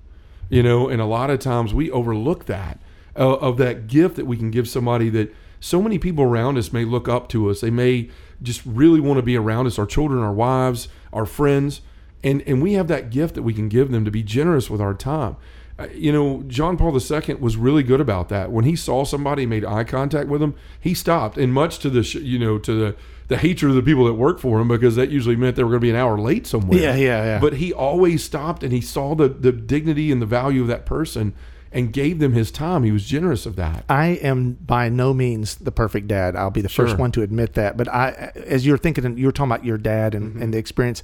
You 0.50 0.62
know, 0.62 0.86
and 0.90 1.00
a 1.00 1.06
lot 1.06 1.30
of 1.30 1.38
times 1.40 1.72
we 1.72 1.90
overlook 1.90 2.44
that 2.44 2.78
uh, 3.16 3.36
of 3.36 3.56
that 3.56 3.86
gift 3.86 4.16
that 4.16 4.26
we 4.26 4.36
can 4.36 4.50
give 4.50 4.68
somebody 4.68 5.08
that 5.08 5.34
so 5.60 5.80
many 5.80 5.98
people 5.98 6.24
around 6.24 6.58
us 6.58 6.74
may 6.74 6.84
look 6.84 7.08
up 7.08 7.30
to 7.30 7.48
us. 7.48 7.62
They 7.62 7.70
may 7.70 8.10
just 8.42 8.60
really 8.66 9.00
want 9.00 9.16
to 9.16 9.22
be 9.22 9.34
around 9.34 9.66
us, 9.66 9.78
our 9.78 9.86
children, 9.86 10.22
our 10.22 10.34
wives, 10.34 10.88
our 11.10 11.24
friends, 11.24 11.80
and 12.26 12.42
and 12.46 12.60
we 12.62 12.72
have 12.74 12.88
that 12.88 13.10
gift 13.10 13.34
that 13.36 13.42
we 13.42 13.54
can 13.54 13.68
give 13.68 13.90
them 13.90 14.04
to 14.04 14.10
be 14.10 14.22
generous 14.22 14.68
with 14.68 14.80
our 14.80 14.94
time. 14.94 15.36
Uh, 15.78 15.86
you 15.94 16.10
know, 16.10 16.42
John 16.46 16.76
Paul 16.78 16.98
II 16.98 17.34
was 17.34 17.56
really 17.58 17.82
good 17.82 18.00
about 18.00 18.28
that. 18.30 18.50
When 18.50 18.64
he 18.64 18.74
saw 18.76 19.04
somebody, 19.04 19.44
made 19.44 19.62
eye 19.64 19.84
contact 19.84 20.26
with 20.28 20.42
him, 20.42 20.54
he 20.80 20.94
stopped, 20.94 21.36
and 21.36 21.52
much 21.52 21.78
to 21.80 21.90
the 21.90 22.02
sh- 22.02 22.14
you 22.16 22.38
know 22.38 22.58
to 22.58 22.72
the 22.72 22.96
the 23.28 23.36
hatred 23.36 23.70
of 23.70 23.76
the 23.76 23.82
people 23.82 24.04
that 24.06 24.14
worked 24.14 24.40
for 24.40 24.60
him 24.60 24.68
because 24.68 24.96
that 24.96 25.10
usually 25.10 25.36
meant 25.36 25.56
they 25.56 25.64
were 25.64 25.70
going 25.70 25.80
to 25.80 25.84
be 25.86 25.90
an 25.90 25.96
hour 25.96 26.16
late 26.16 26.46
somewhere. 26.46 26.78
Yeah, 26.80 26.94
yeah, 26.94 27.24
yeah. 27.24 27.38
But 27.40 27.54
he 27.54 27.72
always 27.72 28.22
stopped 28.24 28.62
and 28.62 28.72
he 28.72 28.80
saw 28.80 29.14
the 29.14 29.28
the 29.28 29.52
dignity 29.52 30.10
and 30.12 30.22
the 30.22 30.26
value 30.26 30.62
of 30.62 30.68
that 30.68 30.86
person 30.86 31.34
and 31.72 31.92
gave 31.92 32.20
them 32.20 32.32
his 32.32 32.50
time. 32.50 32.84
He 32.84 32.92
was 32.92 33.04
generous 33.04 33.44
of 33.44 33.56
that. 33.56 33.84
I 33.88 34.06
am 34.22 34.52
by 34.54 34.88
no 34.88 35.12
means 35.12 35.56
the 35.56 35.72
perfect 35.72 36.08
dad. 36.08 36.34
I'll 36.36 36.50
be 36.52 36.62
the 36.62 36.70
first 36.70 36.96
one 36.96 37.12
to 37.12 37.22
admit 37.22 37.52
that. 37.54 37.76
But 37.76 37.88
I, 37.88 38.30
as 38.46 38.64
you're 38.64 38.78
thinking, 38.78 39.04
and 39.04 39.18
you 39.18 39.26
were 39.26 39.32
talking 39.32 39.50
about 39.52 39.64
your 39.64 39.76
dad 39.76 40.14
and, 40.14 40.30
Mm-hmm. 40.30 40.42
and 40.42 40.54
the 40.54 40.58
experience 40.58 41.02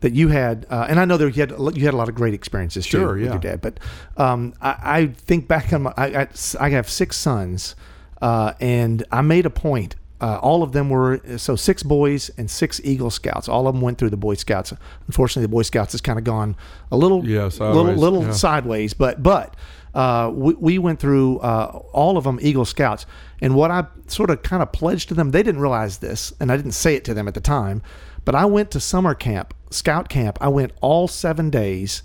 that 0.00 0.12
you 0.14 0.28
had, 0.28 0.66
uh, 0.70 0.86
and 0.88 0.98
I 0.98 1.04
know 1.04 1.16
that 1.16 1.36
you 1.36 1.40
had 1.42 1.50
you 1.76 1.84
had 1.84 1.94
a 1.94 1.96
lot 1.96 2.08
of 2.08 2.14
great 2.14 2.34
experiences 2.34 2.86
too 2.86 2.98
Sure, 2.98 3.14
with 3.14 3.24
yeah. 3.24 3.30
your 3.32 3.38
dad. 3.38 3.60
But 3.60 3.80
um, 4.16 4.54
I, 4.60 4.76
I 4.82 5.06
think 5.08 5.46
back 5.48 5.72
on 5.72 5.82
my, 5.82 5.94
I, 5.96 6.22
I, 6.22 6.28
I 6.58 6.68
have 6.70 6.88
six 6.88 7.16
sons, 7.16 7.74
uh, 8.22 8.54
and 8.60 9.04
I 9.12 9.20
made 9.22 9.46
a 9.46 9.50
point. 9.50 9.96
Uh, 10.22 10.38
all 10.42 10.62
of 10.62 10.72
them 10.72 10.90
were 10.90 11.18
so 11.38 11.56
six 11.56 11.82
boys 11.82 12.30
and 12.36 12.50
six 12.50 12.78
Eagle 12.84 13.10
Scouts. 13.10 13.48
All 13.48 13.66
of 13.66 13.74
them 13.74 13.80
went 13.80 13.96
through 13.96 14.10
the 14.10 14.18
Boy 14.18 14.34
Scouts. 14.34 14.70
Unfortunately, 15.06 15.42
the 15.42 15.48
Boy 15.48 15.62
Scouts 15.62 15.92
has 15.92 16.02
kind 16.02 16.18
of 16.18 16.24
gone 16.24 16.56
a 16.92 16.96
little, 16.98 17.26
Yeah, 17.26 17.44
little, 17.44 17.50
sideways, 17.50 17.98
little 17.98 18.22
yeah. 18.24 18.32
sideways. 18.32 18.92
But 18.92 19.22
but 19.22 19.56
uh, 19.94 20.30
we, 20.34 20.52
we 20.54 20.78
went 20.78 21.00
through 21.00 21.38
uh, 21.38 21.80
all 21.92 22.18
of 22.18 22.24
them 22.24 22.38
Eagle 22.42 22.66
Scouts, 22.66 23.06
and 23.40 23.54
what 23.54 23.70
I 23.70 23.86
sort 24.08 24.28
of 24.28 24.42
kind 24.42 24.62
of 24.62 24.72
pledged 24.72 25.08
to 25.08 25.14
them, 25.14 25.30
they 25.30 25.42
didn't 25.42 25.60
realize 25.62 25.98
this, 25.98 26.34
and 26.38 26.52
I 26.52 26.56
didn't 26.56 26.72
say 26.72 26.96
it 26.96 27.04
to 27.06 27.14
them 27.14 27.26
at 27.26 27.32
the 27.32 27.40
time, 27.40 27.80
but 28.26 28.34
I 28.34 28.44
went 28.44 28.70
to 28.72 28.80
summer 28.80 29.14
camp, 29.14 29.54
scout 29.70 30.08
camp. 30.08 30.36
I 30.40 30.48
went 30.48 30.72
all 30.80 31.08
seven 31.08 31.48
days, 31.50 32.02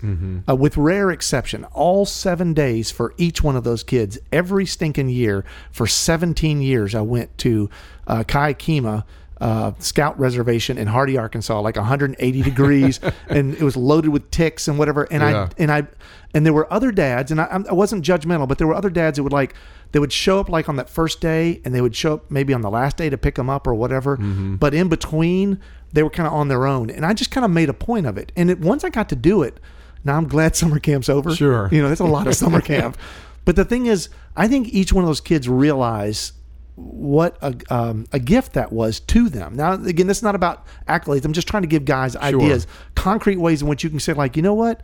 uh, 0.48 0.54
with 0.54 0.76
rare 0.76 1.10
exception, 1.10 1.64
all 1.72 2.06
seven 2.06 2.54
days 2.54 2.90
for 2.90 3.12
each 3.16 3.42
one 3.42 3.56
of 3.56 3.64
those 3.64 3.82
kids 3.82 4.18
every 4.32 4.66
stinking 4.66 5.08
year 5.08 5.44
for 5.70 5.86
17 5.86 6.62
years. 6.62 6.94
I 6.94 7.00
went 7.02 7.36
to 7.38 7.68
uh, 8.06 8.22
Kia 8.24 8.54
Kima 8.54 9.04
uh, 9.40 9.72
scout 9.78 10.18
reservation 10.18 10.78
in 10.78 10.86
Hardy, 10.86 11.18
Arkansas, 11.18 11.60
like 11.60 11.76
180 11.76 12.42
degrees, 12.42 13.00
and 13.28 13.54
it 13.54 13.62
was 13.62 13.76
loaded 13.76 14.08
with 14.10 14.30
ticks 14.30 14.68
and 14.68 14.78
whatever. 14.78 15.04
And 15.10 15.22
Yeah. 15.22 15.44
I 15.44 15.62
and 15.62 15.70
I 15.72 15.86
and 16.34 16.44
there 16.44 16.52
were 16.52 16.70
other 16.72 16.90
dads, 16.92 17.30
and 17.30 17.40
I, 17.40 17.62
I 17.68 17.72
wasn't 17.72 18.04
judgmental, 18.04 18.48
but 18.48 18.58
there 18.58 18.66
were 18.66 18.74
other 18.74 18.90
dads 18.90 19.16
that 19.16 19.22
would 19.22 19.32
like 19.32 19.54
they 19.92 19.98
would 19.98 20.12
show 20.12 20.38
up 20.40 20.48
like 20.48 20.68
on 20.68 20.76
that 20.76 20.90
first 20.90 21.20
day, 21.20 21.60
and 21.64 21.74
they 21.74 21.80
would 21.80 21.94
show 21.94 22.14
up 22.14 22.30
maybe 22.30 22.52
on 22.52 22.60
the 22.62 22.70
last 22.70 22.96
day 22.96 23.08
to 23.10 23.18
pick 23.18 23.34
them 23.36 23.48
up 23.50 23.66
or 23.66 23.74
whatever. 23.74 24.16
Mm-hmm. 24.16 24.56
But 24.56 24.74
in 24.74 24.88
between, 24.88 25.60
they 25.92 26.02
were 26.02 26.10
kind 26.10 26.26
of 26.26 26.32
on 26.32 26.48
their 26.48 26.66
own, 26.66 26.90
and 26.90 27.04
I 27.04 27.12
just 27.12 27.30
kind 27.30 27.44
of 27.44 27.50
made 27.50 27.68
a 27.68 27.74
point 27.74 28.06
of 28.06 28.18
it. 28.18 28.32
And 28.36 28.50
it, 28.50 28.58
once 28.60 28.84
I 28.84 28.88
got 28.90 29.08
to 29.10 29.16
do 29.16 29.42
it, 29.42 29.60
now 30.04 30.16
I'm 30.16 30.28
glad 30.28 30.56
summer 30.56 30.78
camp's 30.78 31.08
over. 31.08 31.34
Sure. 31.34 31.68
you 31.70 31.82
know 31.82 31.88
that's 31.88 32.00
a 32.00 32.04
lot 32.04 32.26
of 32.26 32.34
summer 32.34 32.60
camp. 32.72 32.96
But 33.44 33.54
the 33.54 33.64
thing 33.64 33.86
is, 33.86 34.08
I 34.36 34.48
think 34.48 34.68
each 34.74 34.92
one 34.92 35.04
of 35.04 35.08
those 35.08 35.20
kids 35.20 35.48
realize 35.48 36.32
what 36.76 37.36
a, 37.42 37.54
um, 37.74 38.06
a 38.12 38.18
gift 38.18 38.52
that 38.52 38.70
was 38.72 39.00
to 39.00 39.28
them. 39.28 39.56
Now, 39.56 39.72
again, 39.72 40.06
this 40.06 40.18
is 40.18 40.22
not 40.22 40.34
about 40.34 40.66
accolades. 40.86 41.24
I'm 41.24 41.32
just 41.32 41.48
trying 41.48 41.62
to 41.62 41.66
give 41.68 41.84
guys 41.84 42.14
ideas, 42.16 42.66
concrete 42.94 43.36
ways 43.36 43.62
in 43.62 43.68
which 43.68 43.82
you 43.82 43.90
can 43.90 43.98
say, 43.98 44.12
like, 44.12 44.36
you 44.36 44.42
know 44.42 44.54
what, 44.54 44.82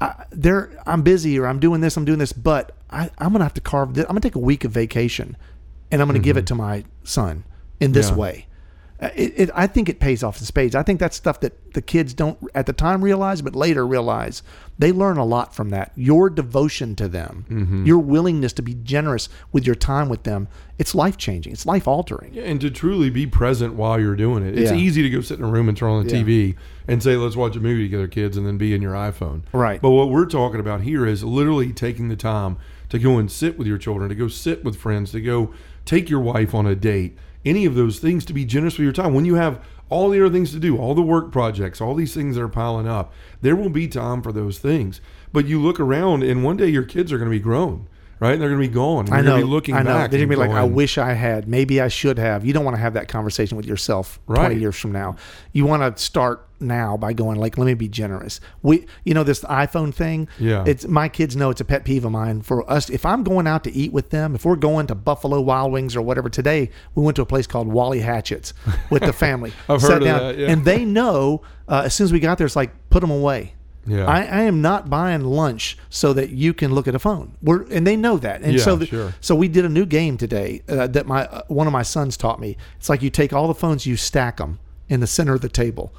I, 0.00 0.24
there, 0.30 0.70
I'm 0.84 1.02
busy 1.02 1.38
or 1.38 1.46
I'm 1.46 1.60
doing 1.60 1.80
this, 1.80 1.96
I'm 1.96 2.04
doing 2.04 2.18
this, 2.18 2.32
but 2.32 2.72
I, 2.90 3.08
I'm 3.18 3.30
gonna 3.32 3.44
have 3.44 3.54
to 3.54 3.60
carve. 3.60 3.94
This, 3.94 4.04
I'm 4.04 4.08
gonna 4.10 4.20
take 4.20 4.34
a 4.34 4.40
week 4.40 4.64
of 4.64 4.72
vacation, 4.72 5.36
and 5.92 6.02
I'm 6.02 6.08
gonna 6.08 6.18
give 6.18 6.36
it 6.36 6.46
to 6.48 6.54
my 6.56 6.84
son 7.04 7.44
in 7.78 7.92
this 7.92 8.10
Yeah. 8.10 8.16
way. 8.16 8.46
It, 9.02 9.34
it, 9.36 9.50
I 9.52 9.66
think 9.66 9.88
it 9.88 9.98
pays 9.98 10.22
off 10.22 10.38
in 10.38 10.46
spades. 10.46 10.76
I 10.76 10.84
think 10.84 11.00
that's 11.00 11.16
stuff 11.16 11.40
that 11.40 11.74
the 11.74 11.82
kids 11.82 12.14
don't 12.14 12.38
at 12.54 12.66
the 12.66 12.72
time 12.72 13.02
realize, 13.02 13.42
but 13.42 13.56
later 13.56 13.84
realize. 13.84 14.42
They 14.78 14.92
learn 14.92 15.16
a 15.16 15.24
lot 15.24 15.54
from 15.54 15.70
that. 15.70 15.92
Your 15.96 16.30
devotion 16.30 16.94
to 16.96 17.08
them, 17.08 17.44
mm-hmm. 17.48 17.84
your 17.84 17.98
willingness 17.98 18.52
to 18.54 18.62
be 18.62 18.74
generous 18.74 19.28
with 19.50 19.66
your 19.66 19.74
time 19.74 20.08
with 20.08 20.22
them, 20.22 20.46
it's 20.78 20.94
life 20.94 21.16
changing. 21.16 21.52
It's 21.52 21.66
life 21.66 21.88
altering. 21.88 22.32
Yeah, 22.34 22.44
and 22.44 22.60
to 22.60 22.70
truly 22.70 23.10
be 23.10 23.26
present 23.26 23.74
while 23.74 24.00
you're 24.00 24.16
doing 24.16 24.44
it. 24.46 24.56
It's 24.58 24.70
Yeah. 24.70 24.76
easy 24.76 25.02
to 25.02 25.10
go 25.10 25.20
sit 25.20 25.38
in 25.38 25.44
a 25.44 25.48
room 25.48 25.68
and 25.68 25.76
turn 25.76 25.90
on 25.90 26.06
the 26.06 26.10
Yeah. 26.12 26.22
TV 26.22 26.54
and 26.86 27.02
say, 27.02 27.16
let's 27.16 27.36
watch 27.36 27.56
a 27.56 27.60
movie 27.60 27.82
together, 27.84 28.06
kids, 28.08 28.36
and 28.36 28.46
then 28.46 28.56
be 28.56 28.72
in 28.72 28.82
your 28.82 28.94
iPhone. 28.94 29.42
Right. 29.52 29.80
But 29.82 29.90
what 29.90 30.10
we're 30.10 30.26
talking 30.26 30.60
about 30.60 30.82
here 30.82 31.06
is 31.06 31.22
literally 31.24 31.72
taking 31.72 32.08
the 32.08 32.16
time 32.16 32.56
to 32.88 32.98
go 32.98 33.18
and 33.18 33.30
sit 33.30 33.58
with 33.58 33.66
your 33.66 33.78
children, 33.78 34.08
to 34.10 34.14
go 34.14 34.28
sit 34.28 34.64
with 34.64 34.76
friends, 34.76 35.10
to 35.12 35.20
go 35.20 35.50
take 35.84 36.08
your 36.08 36.20
wife 36.20 36.54
on 36.54 36.66
a 36.66 36.74
date, 36.74 37.16
any 37.44 37.64
of 37.64 37.74
those 37.74 37.98
things 37.98 38.24
to 38.26 38.32
be 38.32 38.44
generous 38.44 38.78
with 38.78 38.84
your 38.84 38.92
time. 38.92 39.14
When 39.14 39.24
you 39.24 39.34
have 39.34 39.64
all 39.88 40.08
the 40.08 40.20
other 40.20 40.32
things 40.32 40.52
to 40.52 40.58
do, 40.58 40.78
all 40.78 40.94
the 40.94 41.02
work 41.02 41.32
projects, 41.32 41.80
all 41.80 41.94
these 41.94 42.14
things 42.14 42.36
that 42.36 42.42
are 42.42 42.48
piling 42.48 42.88
up, 42.88 43.12
there 43.40 43.56
will 43.56 43.68
be 43.68 43.88
time 43.88 44.22
for 44.22 44.32
those 44.32 44.58
things. 44.58 45.00
But 45.32 45.46
you 45.46 45.60
look 45.60 45.78
around, 45.78 46.22
and 46.22 46.44
one 46.44 46.56
day 46.56 46.68
your 46.68 46.82
kids 46.82 47.12
are 47.12 47.18
going 47.18 47.30
to 47.30 47.36
be 47.36 47.42
grown, 47.42 47.88
right? 48.22 48.34
And 48.34 48.40
they're 48.40 48.50
going 48.50 48.62
to 48.62 48.68
be 48.68 48.72
gone. 48.72 49.12
I 49.12 49.20
know. 49.20 49.32
going 49.32 49.42
be 49.42 49.50
looking 49.50 49.74
I 49.74 49.82
know. 49.82 49.94
back. 49.94 50.10
They're 50.12 50.18
gonna 50.18 50.22
and 50.22 50.30
be 50.30 50.36
like, 50.36 50.50
I 50.50 50.62
wish 50.62 50.96
I 50.96 51.12
had. 51.12 51.48
Maybe 51.48 51.80
I 51.80 51.88
should 51.88 52.18
have. 52.18 52.44
You 52.44 52.52
don't 52.52 52.64
want 52.64 52.76
to 52.76 52.80
have 52.80 52.94
that 52.94 53.08
conversation 53.08 53.56
with 53.56 53.66
yourself 53.66 54.20
twenty 54.26 54.60
years 54.60 54.76
from 54.78 54.92
now. 54.92 55.16
You 55.52 55.66
want 55.66 55.96
to 55.96 56.00
start 56.00 56.48
now 56.60 56.96
by 56.96 57.12
going 57.12 57.40
like, 57.40 57.58
let 57.58 57.64
me 57.64 57.74
be 57.74 57.88
generous. 57.88 58.40
We, 58.62 58.86
you 59.04 59.12
know, 59.12 59.24
this 59.24 59.40
iPhone 59.40 59.92
thing. 59.92 60.28
Yeah. 60.38 60.62
It's 60.64 60.86
my 60.86 61.08
kids 61.08 61.34
know 61.34 61.50
it's 61.50 61.60
a 61.60 61.64
pet 61.64 61.84
peeve 61.84 62.04
of 62.04 62.12
mine. 62.12 62.42
For 62.42 62.70
us, 62.70 62.88
if 62.90 63.04
I'm 63.04 63.24
going 63.24 63.48
out 63.48 63.64
to 63.64 63.72
eat 63.72 63.92
with 63.92 64.10
them, 64.10 64.36
if 64.36 64.44
we're 64.44 64.54
going 64.54 64.86
to 64.86 64.94
Buffalo 64.94 65.40
Wild 65.40 65.72
Wings 65.72 65.96
or 65.96 66.02
whatever, 66.02 66.28
today 66.28 66.70
we 66.94 67.02
went 67.02 67.16
to 67.16 67.22
a 67.22 67.26
place 67.26 67.48
called 67.48 67.66
Wally 67.66 67.98
Hatchett's 67.98 68.54
with 68.88 69.02
the 69.02 69.12
family. 69.12 69.52
I've 69.68 69.82
heard 69.82 70.02
of 70.02 70.04
down, 70.04 70.20
that, 70.20 70.38
yeah. 70.38 70.50
and 70.50 70.64
they 70.64 70.84
know 70.84 71.42
uh, 71.66 71.82
as 71.86 71.94
soon 71.94 72.04
as 72.04 72.12
we 72.12 72.20
got 72.20 72.38
there, 72.38 72.46
it's 72.46 72.54
like 72.54 72.70
put 72.88 73.00
them 73.00 73.10
away. 73.10 73.54
Yeah. 73.86 74.06
I, 74.06 74.20
I 74.22 74.42
am 74.42 74.62
not 74.62 74.88
buying 74.88 75.22
lunch 75.24 75.76
so 75.90 76.12
that 76.12 76.30
you 76.30 76.54
can 76.54 76.72
look 76.74 76.86
at 76.86 76.94
a 76.94 76.98
phone. 77.00 77.36
We're 77.42 77.62
and 77.70 77.84
they 77.86 77.96
know 77.96 78.16
that. 78.18 78.42
And 78.42 78.54
Yeah, 78.54 78.62
so, 78.64 78.76
the, 78.76 78.86
sure. 78.86 79.14
so 79.20 79.34
we 79.34 79.48
did 79.48 79.64
a 79.64 79.68
new 79.68 79.86
game 79.86 80.16
today 80.16 80.62
uh, 80.68 80.86
that 80.88 81.06
my 81.06 81.26
uh, 81.26 81.42
one 81.48 81.66
of 81.66 81.72
my 81.72 81.82
sons 81.82 82.16
taught 82.16 82.38
me. 82.40 82.56
It's 82.78 82.88
like 82.88 83.02
you 83.02 83.10
take 83.10 83.32
all 83.32 83.48
the 83.48 83.54
phones, 83.54 83.84
you 83.84 83.96
stack 83.96 84.36
them 84.36 84.60
in 84.88 85.00
the 85.00 85.06
center 85.06 85.34
of 85.34 85.40
the 85.40 85.48
table, 85.48 85.92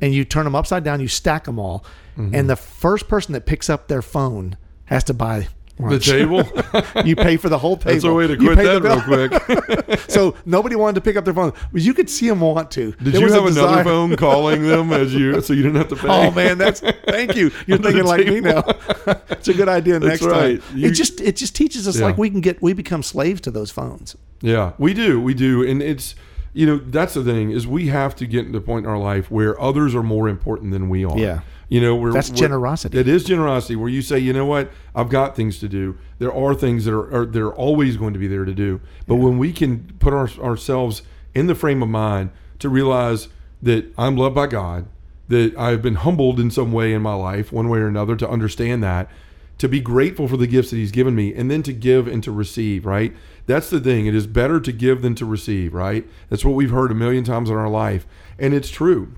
and 0.00 0.14
you 0.14 0.24
turn 0.24 0.44
them 0.44 0.54
upside 0.54 0.84
down. 0.84 1.00
You 1.00 1.08
stack 1.08 1.44
them 1.44 1.58
all, 1.58 1.84
Mm-hmm. 2.16 2.32
and 2.36 2.48
the 2.48 2.54
first 2.54 3.08
person 3.08 3.32
that 3.32 3.44
picks 3.44 3.68
up 3.68 3.88
their 3.88 4.00
phone 4.02 4.56
has 4.84 5.02
to 5.04 5.14
buy 5.14 5.48
the 5.78 5.98
table. 5.98 6.44
you 7.04 7.16
pay 7.16 7.36
for 7.36 7.48
the 7.48 7.58
whole 7.58 7.76
table. 7.76 7.92
That's 7.92 8.04
a 8.04 8.12
way 8.12 8.26
to 8.26 8.36
quit 8.36 8.56
that 8.58 8.82
real 8.82 9.00
quick. 9.02 10.00
so 10.08 10.36
nobody 10.44 10.76
wanted 10.76 10.94
to 10.96 11.00
pick 11.00 11.16
up 11.16 11.24
their 11.24 11.34
phone. 11.34 11.52
But 11.72 11.82
you 11.82 11.94
could 11.94 12.08
see 12.08 12.28
them 12.28 12.40
want 12.40 12.70
to. 12.72 12.92
Did 12.92 13.14
There 13.14 13.20
you 13.22 13.32
have 13.32 13.46
another 13.46 13.82
phone 13.84 14.16
calling 14.16 14.62
them 14.62 14.92
as 14.92 15.14
you 15.14 15.40
so 15.40 15.52
you 15.52 15.62
didn't 15.62 15.76
have 15.78 15.88
to 15.88 15.96
pay? 15.96 16.08
Oh 16.08 16.30
man, 16.30 16.58
that's 16.58 16.80
thank 16.80 17.34
you. 17.34 17.50
You're 17.66 17.78
thinking 17.78 18.04
like 18.04 18.26
me 18.26 18.40
now. 18.40 18.62
it's 19.30 19.48
a 19.48 19.54
good 19.54 19.68
idea 19.68 19.98
That's 19.98 20.22
next 20.22 20.32
right. 20.32 20.62
time. 20.62 20.78
You- 20.78 20.88
it 20.88 20.92
just 20.92 21.20
it 21.20 21.36
just 21.36 21.54
teaches 21.56 21.88
us 21.88 21.98
Yeah. 21.98 22.06
like 22.06 22.18
we 22.18 22.30
can 22.30 22.40
get 22.40 22.62
we 22.62 22.72
become 22.72 23.02
slaves 23.02 23.40
to 23.42 23.50
those 23.50 23.70
phones. 23.70 24.16
Yeah, 24.40 24.72
we 24.78 24.94
do, 24.94 25.20
we 25.20 25.34
do, 25.34 25.66
and 25.66 25.82
it's 25.82 26.14
you 26.52 26.66
know 26.66 26.76
that's 26.78 27.14
the 27.14 27.24
thing 27.24 27.50
is 27.50 27.66
we 27.66 27.88
have 27.88 28.14
to 28.16 28.26
get 28.26 28.44
to 28.44 28.52
the 28.52 28.60
point 28.60 28.86
in 28.86 28.90
our 28.90 28.98
life 28.98 29.30
where 29.30 29.60
others 29.60 29.94
are 29.94 30.02
more 30.02 30.28
important 30.28 30.70
than 30.72 30.88
we 30.88 31.04
are. 31.04 31.18
Yeah. 31.18 31.40
You 31.74 31.80
know, 31.80 32.12
That's 32.12 32.30
generosity. 32.30 32.96
It 32.96 33.08
is 33.08 33.24
generosity 33.24 33.74
where 33.74 33.88
you 33.88 34.00
say, 34.00 34.16
you 34.20 34.32
know 34.32 34.46
what, 34.46 34.70
I've 34.94 35.08
got 35.08 35.34
things 35.34 35.58
to 35.58 35.68
do. 35.68 35.98
There 36.20 36.32
are 36.32 36.54
things 36.54 36.84
that 36.84 36.94
are, 36.94 37.12
are 37.12 37.26
they're 37.26 37.52
always 37.52 37.96
going 37.96 38.12
to 38.12 38.20
be 38.20 38.28
there 38.28 38.44
to 38.44 38.54
do. 38.54 38.80
But 39.08 39.16
when 39.16 39.38
we 39.38 39.52
can 39.52 39.92
put 39.98 40.12
our, 40.12 40.30
ourselves 40.40 41.02
in 41.34 41.48
the 41.48 41.54
frame 41.56 41.82
of 41.82 41.88
mind 41.88 42.30
to 42.60 42.68
realize 42.68 43.26
that 43.60 43.92
I'm 43.98 44.16
loved 44.16 44.36
by 44.36 44.46
God, 44.46 44.86
that 45.26 45.58
I've 45.58 45.82
been 45.82 45.96
humbled 45.96 46.38
in 46.38 46.52
some 46.52 46.70
way 46.70 46.94
in 46.94 47.02
my 47.02 47.14
life, 47.14 47.50
one 47.50 47.68
way 47.68 47.80
or 47.80 47.88
another, 47.88 48.14
to 48.14 48.28
understand 48.28 48.80
that, 48.84 49.10
to 49.58 49.68
be 49.68 49.80
grateful 49.80 50.28
for 50.28 50.36
the 50.36 50.46
gifts 50.46 50.70
that 50.70 50.76
He's 50.76 50.92
given 50.92 51.16
me, 51.16 51.34
and 51.34 51.50
then 51.50 51.64
to 51.64 51.72
give 51.72 52.06
and 52.06 52.22
to 52.22 52.30
receive, 52.30 52.86
right? 52.86 53.16
That's 53.46 53.68
the 53.68 53.80
thing. 53.80 54.06
It 54.06 54.14
is 54.14 54.28
better 54.28 54.60
to 54.60 54.70
give 54.70 55.02
than 55.02 55.16
to 55.16 55.24
receive, 55.24 55.74
right? 55.74 56.06
That's 56.28 56.44
what 56.44 56.54
we've 56.54 56.70
heard 56.70 56.92
a 56.92 56.94
million 56.94 57.24
times 57.24 57.50
in 57.50 57.56
our 57.56 57.68
life. 57.68 58.06
And 58.38 58.54
it's 58.54 58.70
true. 58.70 59.14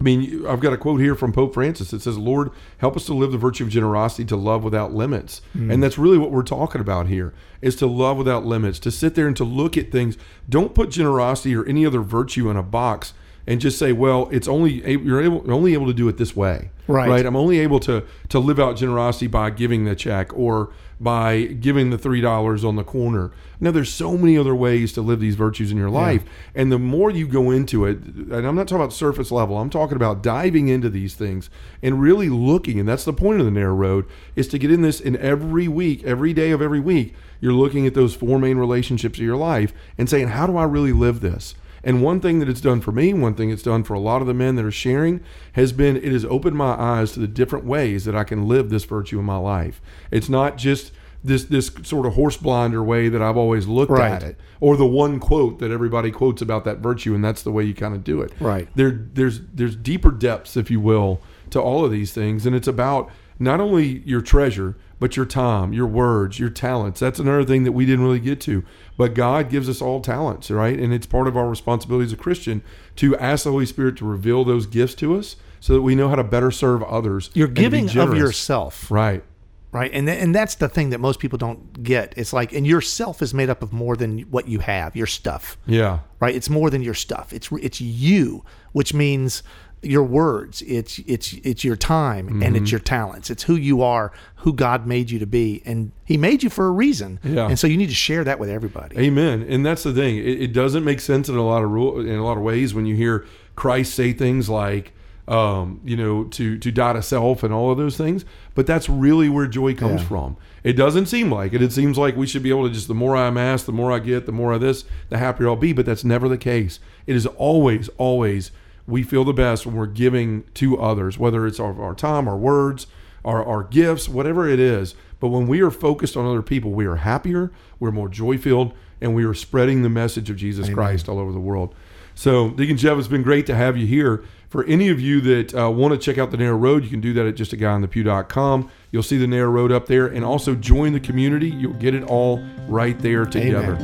I 0.00 0.04
mean, 0.04 0.46
I've 0.46 0.60
got 0.60 0.72
a 0.72 0.76
quote 0.76 1.00
here 1.00 1.14
from 1.14 1.32
Pope 1.32 1.54
Francis. 1.54 1.90
that 1.90 2.02
says, 2.02 2.16
Lord, 2.16 2.50
help 2.78 2.96
us 2.96 3.06
to 3.06 3.14
live 3.14 3.32
the 3.32 3.38
virtue 3.38 3.64
of 3.64 3.70
generosity, 3.70 4.24
to 4.26 4.36
love 4.36 4.62
without 4.62 4.94
limits. 4.94 5.40
Hmm. 5.52 5.70
And 5.70 5.82
that's 5.82 5.98
really 5.98 6.18
what 6.18 6.30
we're 6.30 6.42
talking 6.42 6.80
about 6.80 7.08
here 7.08 7.34
is 7.60 7.74
to 7.76 7.86
love 7.86 8.16
without 8.16 8.46
limits, 8.46 8.78
to 8.80 8.90
sit 8.90 9.16
there 9.16 9.26
and 9.26 9.36
to 9.36 9.44
look 9.44 9.76
at 9.76 9.90
things. 9.90 10.16
Don't 10.48 10.74
put 10.74 10.90
generosity 10.90 11.54
or 11.56 11.64
any 11.64 11.84
other 11.84 12.00
virtue 12.00 12.48
in 12.48 12.56
a 12.56 12.62
box 12.62 13.12
and 13.48 13.62
just 13.62 13.78
say, 13.78 13.92
well, 13.92 14.28
it's 14.30 14.46
only 14.46 14.86
you're 14.92 15.22
able 15.22 15.50
only 15.50 15.72
able 15.72 15.86
to 15.86 15.94
do 15.94 16.06
it 16.06 16.18
this 16.18 16.36
way. 16.36 16.70
Right. 16.86 17.08
Right. 17.08 17.26
I'm 17.26 17.34
only 17.34 17.58
able 17.60 17.80
to 17.80 18.04
to 18.28 18.38
live 18.38 18.60
out 18.60 18.76
generosity 18.76 19.26
by 19.26 19.48
giving 19.48 19.86
the 19.86 19.96
check 19.96 20.36
or 20.36 20.70
by 21.00 21.44
giving 21.44 21.88
the 21.88 21.96
three 21.96 22.20
dollars 22.20 22.62
on 22.62 22.76
the 22.76 22.84
corner. 22.84 23.32
Now, 23.58 23.70
there's 23.70 23.92
so 23.92 24.18
many 24.18 24.36
other 24.36 24.54
ways 24.54 24.92
to 24.92 25.00
live 25.00 25.18
these 25.18 25.34
virtues 25.34 25.72
in 25.72 25.78
your 25.78 25.88
life. 25.88 26.24
And 26.54 26.70
the 26.70 26.78
more 26.78 27.10
you 27.10 27.26
go 27.26 27.50
into 27.50 27.86
it, 27.86 27.98
and 27.98 28.46
I'm 28.46 28.54
not 28.54 28.68
talking 28.68 28.82
about 28.82 28.92
surface 28.92 29.32
level, 29.32 29.56
I'm 29.56 29.70
talking 29.70 29.96
about 29.96 30.22
diving 30.22 30.68
into 30.68 30.90
these 30.90 31.14
things 31.14 31.48
and 31.82 32.00
really 32.00 32.28
looking, 32.28 32.78
and 32.78 32.88
that's 32.88 33.04
the 33.04 33.12
point 33.12 33.40
of 33.40 33.46
the 33.46 33.50
narrow 33.50 33.74
road, 33.74 34.04
is 34.36 34.46
to 34.48 34.58
get 34.58 34.70
in 34.70 34.82
this 34.82 35.00
in 35.00 35.16
every 35.16 35.68
week, 35.68 36.04
every 36.04 36.32
day 36.32 36.50
of 36.50 36.60
every 36.60 36.80
week, 36.80 37.14
you're 37.40 37.52
looking 37.52 37.86
at 37.86 37.94
those 37.94 38.14
four 38.14 38.38
main 38.38 38.58
relationships 38.58 39.18
of 39.18 39.24
your 39.24 39.36
life 39.36 39.72
and 39.96 40.08
saying, 40.08 40.28
How 40.28 40.46
do 40.46 40.56
I 40.56 40.64
really 40.64 40.92
live 40.92 41.20
this? 41.20 41.54
And 41.84 42.02
one 42.02 42.20
thing 42.20 42.38
that 42.40 42.48
it's 42.48 42.60
done 42.60 42.80
for 42.80 42.92
me, 42.92 43.12
one 43.14 43.34
thing 43.34 43.50
it's 43.50 43.62
done 43.62 43.84
for 43.84 43.94
a 43.94 44.00
lot 44.00 44.20
of 44.20 44.26
the 44.26 44.34
men 44.34 44.56
that 44.56 44.64
are 44.64 44.70
sharing, 44.70 45.20
has 45.52 45.72
been 45.72 45.96
it 45.96 46.12
has 46.12 46.24
opened 46.24 46.56
my 46.56 46.72
eyes 46.78 47.12
to 47.12 47.20
the 47.20 47.28
different 47.28 47.64
ways 47.64 48.04
that 48.04 48.16
I 48.16 48.24
can 48.24 48.48
live 48.48 48.70
this 48.70 48.84
virtue 48.84 49.18
in 49.18 49.24
my 49.24 49.36
life. 49.36 49.80
It's 50.10 50.28
not 50.28 50.56
just 50.56 50.92
this 51.24 51.44
this 51.44 51.70
sort 51.82 52.06
of 52.06 52.14
horse 52.14 52.36
blinder 52.36 52.82
way 52.82 53.08
that 53.08 53.20
I've 53.20 53.36
always 53.36 53.66
looked 53.66 53.90
Right. 53.90 54.10
at 54.12 54.22
it, 54.22 54.36
or 54.60 54.76
the 54.76 54.86
one 54.86 55.18
quote 55.18 55.58
that 55.58 55.70
everybody 55.72 56.10
quotes 56.12 56.40
about 56.42 56.64
that 56.64 56.78
virtue, 56.78 57.14
and 57.14 57.24
that's 57.24 57.42
the 57.42 57.50
way 57.50 57.64
you 57.64 57.74
kind 57.74 57.94
of 57.94 58.04
do 58.04 58.20
it. 58.22 58.32
Right. 58.40 58.68
There 58.76 59.06
there's 59.14 59.40
there's 59.52 59.74
deeper 59.74 60.10
depths, 60.12 60.56
if 60.56 60.70
you 60.70 60.80
will, 60.80 61.20
to 61.50 61.60
all 61.60 61.84
of 61.84 61.90
these 61.90 62.12
things, 62.12 62.46
and 62.46 62.54
it's 62.54 62.68
about 62.68 63.10
not 63.38 63.60
only 63.60 63.98
your 64.04 64.20
treasure, 64.20 64.76
but 65.00 65.16
your 65.16 65.26
time, 65.26 65.72
your 65.72 65.86
words, 65.86 66.40
your 66.40 66.50
talents. 66.50 66.98
That's 67.00 67.20
another 67.20 67.44
thing 67.44 67.62
that 67.64 67.72
we 67.72 67.86
didn't 67.86 68.04
really 68.04 68.18
get 68.18 68.40
to. 68.42 68.64
But 68.96 69.14
God 69.14 69.48
gives 69.48 69.68
us 69.68 69.80
all 69.80 70.00
talents, 70.00 70.50
right? 70.50 70.78
And 70.78 70.92
it's 70.92 71.06
part 71.06 71.28
of 71.28 71.36
our 71.36 71.48
responsibility 71.48 72.06
as 72.06 72.12
a 72.12 72.16
Christian 72.16 72.62
to 72.96 73.16
ask 73.16 73.44
the 73.44 73.52
Holy 73.52 73.66
Spirit 73.66 73.96
to 73.98 74.04
reveal 74.04 74.44
those 74.44 74.66
gifts 74.66 74.94
to 74.96 75.16
us 75.16 75.36
so 75.60 75.72
that 75.74 75.82
we 75.82 75.94
know 75.94 76.08
how 76.08 76.16
to 76.16 76.24
better 76.24 76.50
serve 76.50 76.82
others. 76.82 77.30
You're 77.34 77.46
giving 77.46 77.84
of 77.96 78.16
yourself, 78.16 78.90
Right. 78.90 79.22
right? 79.70 79.90
And 79.94 80.08
th- 80.08 80.20
and 80.20 80.34
that's 80.34 80.56
the 80.56 80.68
thing 80.68 80.90
that 80.90 80.98
most 80.98 81.20
people 81.20 81.38
don't 81.38 81.82
get. 81.84 82.14
It's 82.16 82.32
like, 82.32 82.52
and 82.52 82.66
yourself 82.66 83.22
is 83.22 83.32
made 83.32 83.50
up 83.50 83.62
of 83.62 83.72
more 83.72 83.96
than 83.96 84.20
what 84.30 84.48
you 84.48 84.58
have, 84.60 84.96
your 84.96 85.06
stuff, 85.06 85.56
Yeah. 85.66 86.00
right? 86.20 86.34
It's 86.34 86.50
more 86.50 86.70
than 86.70 86.82
your 86.82 86.94
stuff. 86.94 87.32
It's 87.32 87.50
it's 87.52 87.80
you, 87.80 88.44
which 88.72 88.92
means 88.94 89.42
your 89.82 90.02
words. 90.02 90.62
It's 90.62 90.98
it's 91.06 91.32
it's 91.44 91.62
your 91.64 91.76
time 91.76 92.28
and 92.28 92.42
Mm-hmm. 92.42 92.56
it's 92.56 92.70
your 92.72 92.80
talents. 92.80 93.30
It's 93.30 93.44
who 93.44 93.54
you 93.54 93.82
are, 93.82 94.12
who 94.36 94.52
God 94.52 94.86
made 94.86 95.10
you 95.10 95.18
to 95.20 95.26
be, 95.26 95.62
and 95.64 95.92
He 96.04 96.16
made 96.16 96.42
you 96.42 96.50
for 96.50 96.66
a 96.66 96.70
reason. 96.70 97.20
Yeah. 97.22 97.48
And 97.48 97.58
so 97.58 97.66
you 97.66 97.76
need 97.76 97.88
to 97.88 97.94
share 97.94 98.24
that 98.24 98.38
with 98.38 98.50
everybody. 98.50 98.98
Amen. 98.98 99.44
And 99.48 99.64
that's 99.64 99.82
the 99.84 99.92
thing. 99.92 100.16
It, 100.18 100.42
it 100.42 100.52
doesn't 100.52 100.84
make 100.84 101.00
sense 101.00 101.28
in 101.28 101.36
a 101.36 101.44
lot 101.46 101.62
of 101.62 101.70
rule 101.70 102.00
in 102.00 102.16
a 102.18 102.24
lot 102.24 102.36
of 102.36 102.42
ways 102.42 102.74
when 102.74 102.86
you 102.86 102.96
hear 102.96 103.24
Christ 103.56 103.94
say 103.94 104.12
things 104.12 104.48
like, 104.48 104.92
um, 105.28 105.80
you 105.84 105.96
know, 105.96 106.24
to 106.24 106.58
to 106.58 106.70
die 106.72 106.94
to 106.94 107.02
self 107.02 107.42
and 107.42 107.52
all 107.54 107.70
of 107.70 107.78
those 107.78 107.96
things. 107.96 108.24
But 108.54 108.66
that's 108.66 108.88
really 108.88 109.28
where 109.28 109.46
joy 109.46 109.74
comes 109.74 110.00
Yeah. 110.02 110.08
from. 110.08 110.36
It 110.64 110.72
doesn't 110.72 111.06
seem 111.06 111.30
like 111.32 111.52
it. 111.52 111.62
It 111.62 111.72
seems 111.72 111.96
like 111.96 112.16
we 112.16 112.26
should 112.26 112.42
be 112.42 112.50
able 112.50 112.66
to 112.66 112.74
just 112.74 112.88
the 112.88 112.94
more 112.94 113.14
I 113.14 113.28
amass, 113.28 113.62
the 113.62 113.72
more 113.72 113.92
I 113.92 114.00
get, 114.00 114.26
the 114.26 114.32
more 114.32 114.52
of 114.52 114.60
this, 114.60 114.84
the 115.08 115.18
happier 115.18 115.48
I'll 115.48 115.56
be. 115.56 115.72
But 115.72 115.86
that's 115.86 116.04
never 116.04 116.28
the 116.28 116.36
case. 116.38 116.80
It 117.06 117.14
is 117.14 117.26
always, 117.26 117.88
always 117.96 118.50
we 118.88 119.02
feel 119.02 119.22
the 119.22 119.34
best 119.34 119.66
when 119.66 119.76
we're 119.76 119.86
giving 119.86 120.44
to 120.54 120.80
others, 120.80 121.18
whether 121.18 121.46
it's 121.46 121.60
our, 121.60 121.80
our 121.80 121.94
time, 121.94 122.26
our 122.26 122.38
words, 122.38 122.86
our, 123.24 123.44
our 123.44 123.62
gifts, 123.62 124.08
whatever 124.08 124.48
it 124.48 124.58
is. 124.58 124.94
But 125.20 125.28
when 125.28 125.46
we 125.46 125.60
are 125.60 125.70
focused 125.70 126.16
on 126.16 126.24
other 126.24 126.42
people, 126.42 126.70
we 126.72 126.86
are 126.86 126.96
happier, 126.96 127.52
we're 127.78 127.90
more 127.90 128.08
joy 128.08 128.38
filled, 128.38 128.72
and 129.00 129.14
we 129.14 129.24
are 129.24 129.34
spreading 129.34 129.82
the 129.82 129.90
message 129.90 130.30
of 130.30 130.36
Jesus 130.36 130.70
Christ 130.70 131.08
all 131.08 131.18
over 131.18 131.32
the 131.32 131.40
world. 131.40 131.74
So, 132.14 132.50
Deacon 132.50 132.76
Jeff, 132.76 132.98
it's 132.98 133.08
been 133.08 133.22
great 133.22 133.46
to 133.46 133.54
have 133.54 133.76
you 133.76 133.86
here. 133.86 134.24
For 134.48 134.64
any 134.64 134.88
of 134.88 134.98
you 134.98 135.20
that 135.20 135.54
uh, 135.54 135.70
want 135.70 135.92
to 135.92 135.98
check 135.98 136.16
out 136.16 136.30
the 136.30 136.38
Narrow 136.38 136.56
Road, 136.56 136.82
you 136.82 136.88
can 136.88 137.02
do 137.02 137.12
that 137.12 137.26
at 137.26 137.34
justaguyonthepew.com. 137.34 138.70
You'll 138.90 139.02
see 139.02 139.18
the 139.18 139.26
Narrow 139.26 139.50
Road 139.50 139.70
up 139.70 139.86
there, 139.86 140.06
and 140.06 140.24
also 140.24 140.54
join 140.54 140.94
the 140.94 141.00
community. 141.00 141.50
You'll 141.50 141.74
get 141.74 141.94
it 141.94 142.02
all 142.04 142.42
right 142.66 142.98
there 142.98 143.26
together. 143.26 143.76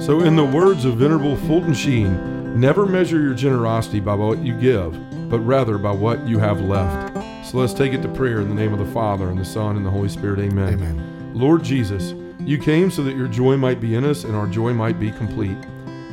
So, 0.00 0.20
in 0.20 0.36
the 0.36 0.44
words 0.44 0.84
of 0.84 0.98
Venerable 0.98 1.36
Fulton 1.36 1.74
Sheen, 1.74 2.60
never 2.60 2.86
measure 2.86 3.20
your 3.20 3.34
generosity 3.34 3.98
by 3.98 4.14
what 4.14 4.38
you 4.38 4.56
give, 4.60 4.92
but 5.28 5.40
rather 5.40 5.76
by 5.76 5.90
what 5.90 6.24
you 6.28 6.38
have 6.38 6.60
left. 6.60 7.16
So, 7.44 7.58
let's 7.58 7.74
take 7.74 7.92
it 7.92 8.02
to 8.02 8.08
prayer 8.08 8.40
in 8.40 8.48
the 8.48 8.54
name 8.54 8.72
of 8.72 8.78
the 8.78 8.92
Father, 8.92 9.28
and 9.28 9.38
the 9.38 9.44
Son, 9.44 9.76
and 9.76 9.84
the 9.84 9.90
Holy 9.90 10.08
Spirit. 10.08 10.38
Amen. 10.38 10.74
Amen. 10.74 11.32
Lord 11.34 11.64
Jesus, 11.64 12.14
you 12.38 12.58
came 12.58 12.92
so 12.92 13.02
that 13.02 13.16
your 13.16 13.26
joy 13.26 13.56
might 13.56 13.80
be 13.80 13.96
in 13.96 14.04
us 14.04 14.22
and 14.22 14.36
our 14.36 14.46
joy 14.46 14.72
might 14.72 15.00
be 15.00 15.10
complete. 15.10 15.58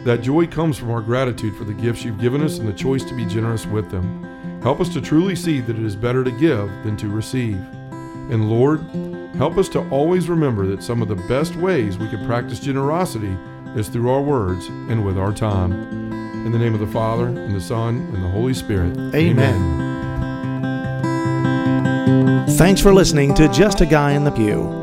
That 0.06 0.22
joy 0.22 0.48
comes 0.48 0.78
from 0.78 0.92
our 0.92 1.02
gratitude 1.02 1.56
for 1.56 1.64
the 1.64 1.74
gifts 1.74 2.04
you've 2.04 2.20
given 2.20 2.44
us 2.44 2.60
and 2.60 2.68
the 2.68 2.74
choice 2.74 3.06
to 3.06 3.16
be 3.16 3.26
generous 3.26 3.66
with 3.66 3.90
them. 3.90 4.62
Help 4.62 4.82
us 4.82 4.90
to 4.90 5.02
truly 5.02 5.36
see 5.36 5.62
that 5.62 5.78
it 5.78 5.86
is 5.86 5.96
better 5.96 6.26
to 6.26 6.32
give 6.32 6.68
than 6.84 6.98
to 6.98 7.08
receive. 7.08 7.56
And 8.30 8.50
Lord, 8.50 8.82
help 9.36 9.58
us 9.58 9.70
to 9.70 9.88
always 9.90 10.28
remember 10.28 10.66
that 10.68 10.84
some 10.84 11.02
of 11.02 11.08
the 11.08 11.16
best 11.16 11.56
ways 11.56 11.98
we 11.98 12.10
can 12.10 12.26
practice 12.26 12.60
generosity 12.60 13.38
is 13.78 13.88
through 13.88 14.10
our 14.10 14.22
words 14.22 14.68
and 14.68 15.06
with 15.06 15.18
our 15.18 15.32
time. 15.32 15.72
In 16.46 16.52
the 16.52 16.60
name 16.60 16.74
of 16.74 16.82
the 16.82 16.88
Father, 16.88 17.28
and 17.28 17.56
the 17.56 17.62
Son, 17.62 17.96
and 18.14 18.22
the 18.22 18.30
Holy 18.30 18.54
Spirit. 18.54 18.98
Amen. 19.16 19.82
Thanks 22.58 22.82
for 22.82 22.94
listening 22.94 23.34
to 23.36 23.48
Just 23.48 23.80
a 23.80 23.86
Guy 23.86 24.12
in 24.12 24.26
the 24.26 24.32
Pew. 24.32 24.83